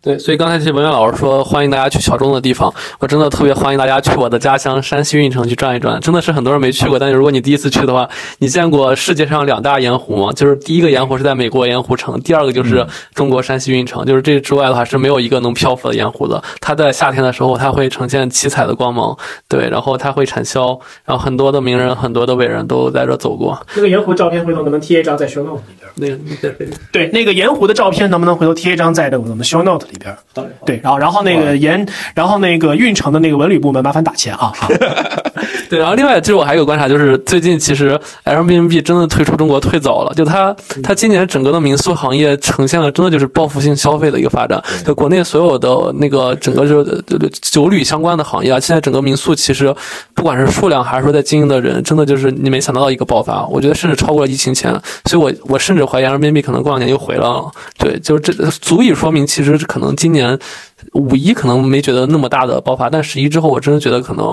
[0.05, 10.31] 对，所以刚才其实文渊老师说欢迎大家去小众的地方，我真的特别欢迎大家去我的家乡山西运城去转一转，真的是很多人没去过，但是如果你第一次去的话，你见过世界上两大盐湖吗？
[10.31, 12.85] 就是第一个盐湖是在美国盐湖城，第二个就是
[13.15, 16.39] 中国山西运城，就是这之外的话是没有一个能漂浮的盐湖的。
[16.61, 19.17] 它在夏天的时候，它会呈现七彩的光芒，
[19.49, 23.59] 对，然后它会产销，然后很多的名人、很多的伟人都在这走过。
[23.75, 25.84] 那个盐湖照片回头能不能贴一张在 show note 里边？
[25.95, 26.49] 那个在
[26.91, 29.93] 对，那个盐湖的照片能不能回头贴一张在的我们 show note 里？
[29.93, 30.15] 里边
[30.65, 34.53] 对，然后然后那个盐，然后那个运城的那个文旅部门麻烦打钱啊！
[35.69, 47.03] 对，然后另外就是我还有个观察，就是最近其实 Airbnb 真的退出中国退早了，就它它今年整个的民宿行业呈现了真的就是报复性消费的一个发展，就国内所有的那个整个就是
[47.41, 49.73] 酒旅相关的行业啊，现在整个民宿其实
[50.13, 54.71] 不管是数量还是说在经营的人，真的就是你没想到的一个爆发，我觉得甚至超过了疫情前，
[55.05, 57.51] 所以我我甚至怀疑 Airbnb 可能过两年又回来了。
[57.77, 60.37] 对，就是这足以说明其实可能今年。
[60.91, 64.23] 五一可能没觉得那么大的爆发，但十一之后，我真的觉得可能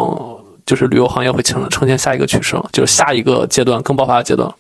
[0.65, 4.51] 就是旅游行业会呈呈现下一个趋势，就是下一个阶段更爆发的阶段。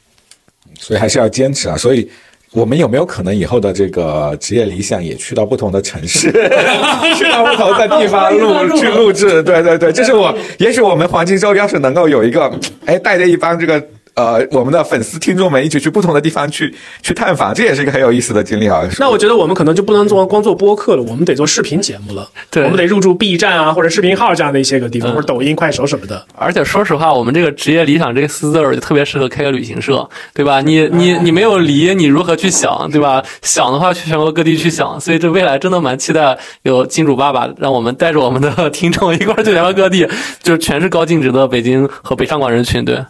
[0.79, 1.77] 所以还是要坚持啊！
[1.77, 2.09] 所以
[2.53, 6.33] 我们有没有可能以后的这个职业理想也去到不同的城市，
[7.17, 9.43] 去到不同的地方录去录制？
[9.43, 10.35] 对对对，这是我。
[10.59, 12.51] 也许我们黄金周要是能够有一个，
[12.87, 13.83] 哎，带着一帮这个。
[14.15, 18.83] 呃我们的粉丝听众们一起去不同的地方去 去探访，这也是一个很有意思的经历啊。
[18.99, 22.29] 那我觉得我们可能就不能做光做播客了，我们得做视频节目了。
[22.51, 26.25] 对我们得入驻 B 站啊，或者视频号这样的一些个地方，嗯或者抖音、快手什么的。
[26.35, 30.61] 而且说实话，我们这个职业理想这个四字儿就特别适合开个旅行社，对吧？
[30.61, 33.23] 你你你没有离，你如何去想，对吧？
[33.43, 40.07] 想的话去全国各地去想，所以这未来真的蛮期待有金主爸爸让我们带着我们的听众一块儿去全国各地，
[40.43, 43.03] 就是全是高净值的北京和北上广人群，对。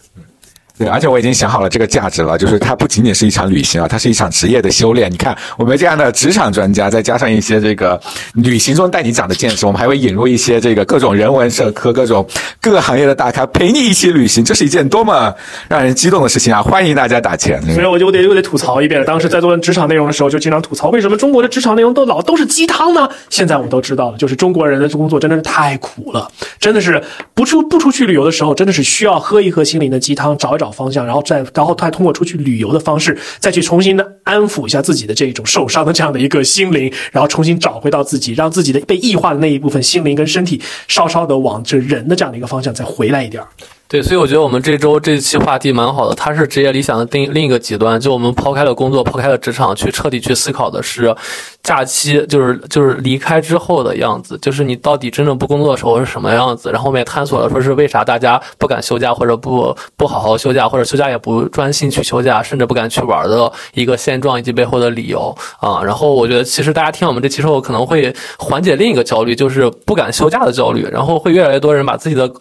[0.78, 5.10] 对，而且我已经想好了这个价值了，就是它不仅仅是一场旅行啊，它是一场职业的修炼。
[5.12, 8.00] 你看，我们这样的职场专家，再加上一些这个
[8.34, 12.26] 旅行中带你长的见识，我们还会引入一些这个各种人文社科、各种
[12.60, 15.32] 各个行业的大咖陪你一起旅行，这是一件多么
[15.68, 16.62] 让人激动的事情啊！
[16.62, 17.62] 欢迎大家打钱。
[17.74, 23.08] 所以我就我得我得吐槽一遍，当时在做职场内容的时候，就经常吐槽为什么中国的职场内容都老都是鸡汤呢？
[23.28, 27.02] 现在我们都知道了，就是中国人的工作真的是太苦了，真的是
[27.34, 43.48] 不出不出去旅游的时候，真的是需要喝一喝心灵的鸡汤，找一找方向，然后再然后再通过出去旅游的方式，再去重新的安抚一下自己的这种受伤的这样的一个心灵，然后重新找回到自己，让自己的被异化的那一部分心灵跟身体稍稍的往这人的这样的一个方向再回来一点儿。
[43.92, 51.14] 对，所以我觉得我们这周这期话题蛮好的，它是职业理想的另另一个极端，就我们抛开了工作，抛开了职场，去彻底去思考的是
[51.62, 56.70] 假期，就是就是离开之后的样子，就是你到底真正不工作的时候是什么样子。
[56.72, 65.82] 然后我们也探索了说是为啥大家不敢休假，或者不不好好休假，或者休假也不专心去休假，甚至不敢去玩的一个现状以及背后的理由啊。
[65.84, 72.32] 然后我觉得其实大家听我们这期之后，可能会缓解另一个焦虑，就是不敢休假的焦虑，然后会越来越多人把自己的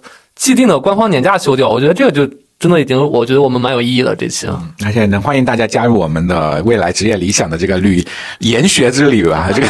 [0.42, 2.28] 既定的官方年假休掉，我觉得这个就
[2.62, 4.48] 真的已经，我觉得我们蛮有意义的这期。
[4.86, 8.06] 而且能欢迎大家加入我们的未来职业理想的这个旅
[8.40, 9.50] 研学之旅吧！
[9.54, 9.68] 这个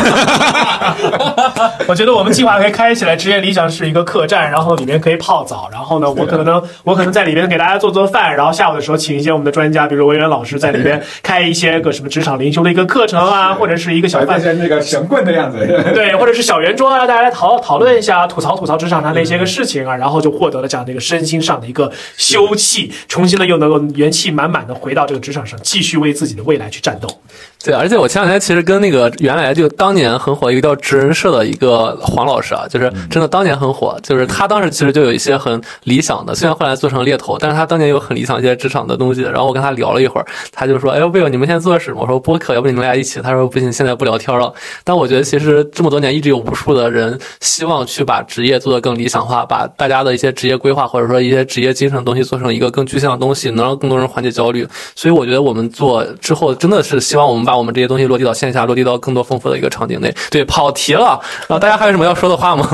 [1.88, 14.42] 我觉得我们计划可以开起来，职业理想是一个客栈，然后里面可以泡澡，然后呢，我可能 我可能在里面给大家做做饭，然后下午的时候请一些我们的专家，比如文渊老师在里边开一些个什么职场灵修的一个课程啊，或者是一个小饭。
[14.42, 15.58] 像那个神棍的样子。
[15.94, 27.22] 对，或者是小圆桌啊，大家来讨讨论一下，吐槽吐槽职场上的一些个事情啊，然后就获得了这样的一个身心上的一个休憩，重新的又能够元气满满的回到这个职场上，继续为自己的未来去战斗。
[27.64, 39.22] 对，而且我前两天其实跟那个原来就当年很火一个叫职人社的一个黄老师啊，就是真的当年很火，就是他当时其实就有一些很理想的，虽然后来做成猎头，但是他当年有很理想一些职场的东西。
[39.22, 44.52] 然后我跟他聊了一会儿，他就说：“哎，魏友，你们现在做的什么？”我说：“播客，要不你们俩一起？”他说：“不行，现在不聊天了。”
[44.84, 54.68] 但我觉得其实这么多年一直有无数的人希望去把职业做得更理想化，把大家的一些职业规划或者说一些职业精神的东西做成一个更具象的东西，能让更多人缓解焦虑。
[54.96, 60.14] 所以我觉得我们做之后真的是希望我们把我们这些东西落地到线下，落地到更多丰富的一个场景内。
[60.30, 62.68] 对，跑题了，啊大家还有什么要说的话吗？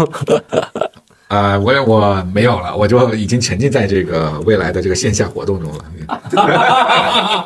[1.27, 7.45] 啊、 我我没有了，我就已经沉浸在这个未来的这个线下活动中了。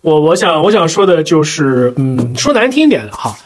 [0.00, 3.36] 我我想我想说的就是，嗯，说难听一点哈，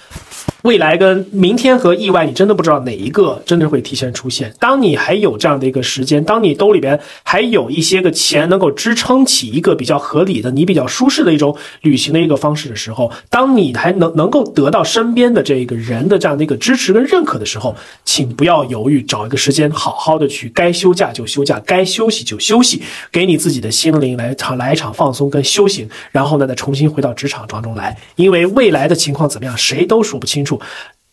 [0.62, 4.54] 未来跟明天和意外，你真的不知道哪一个真的会提前出现。
[4.60, 17.74] 当你还有这样的一个时间，当你兜里边还有一些个钱能够支撑起一个比较合理的、你比较舒适的一种旅行的一个方式的时候，当你还能能够得到身边的这个人的这样的一个支持跟认可的时候，
[18.04, 22.80] 请不要犹豫，找一个时间好好的去，该休假就休假，该休息就休息，
[23.10, 30.51] 给你自己的心灵来场来一场放松跟修行，然后呢再重新回到职场当中来，因为未来的情况怎么样，谁都说不清楚。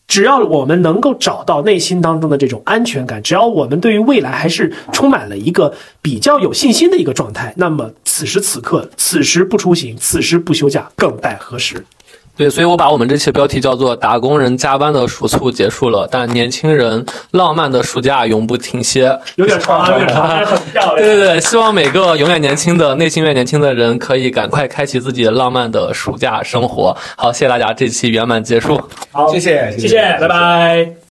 [0.07, 5.71] 只要我们能够找到内心当中的这种安全感，只要我们对于未来还是充满了一个
[6.01, 11.85] 比较有信心的一个状态，那么此时此刻，此时不出行，此时不休假，更待何时？
[12.39, 19.13] 对，所以我把我们这期标题叫做“打工人加班的暑促结束了，但年轻人浪漫的暑假永不停歇”。
[19.35, 20.95] 有点长，有点长，但是很漂亮。
[20.95, 26.95] 对对对，希望每个永远年轻的、内心越年轻的人，可以赶快开启自己浪漫的暑假生活。
[27.17, 28.81] 好，谢谢大家，这期圆满结束。
[29.11, 30.98] 好，谢谢谢谢，拜拜。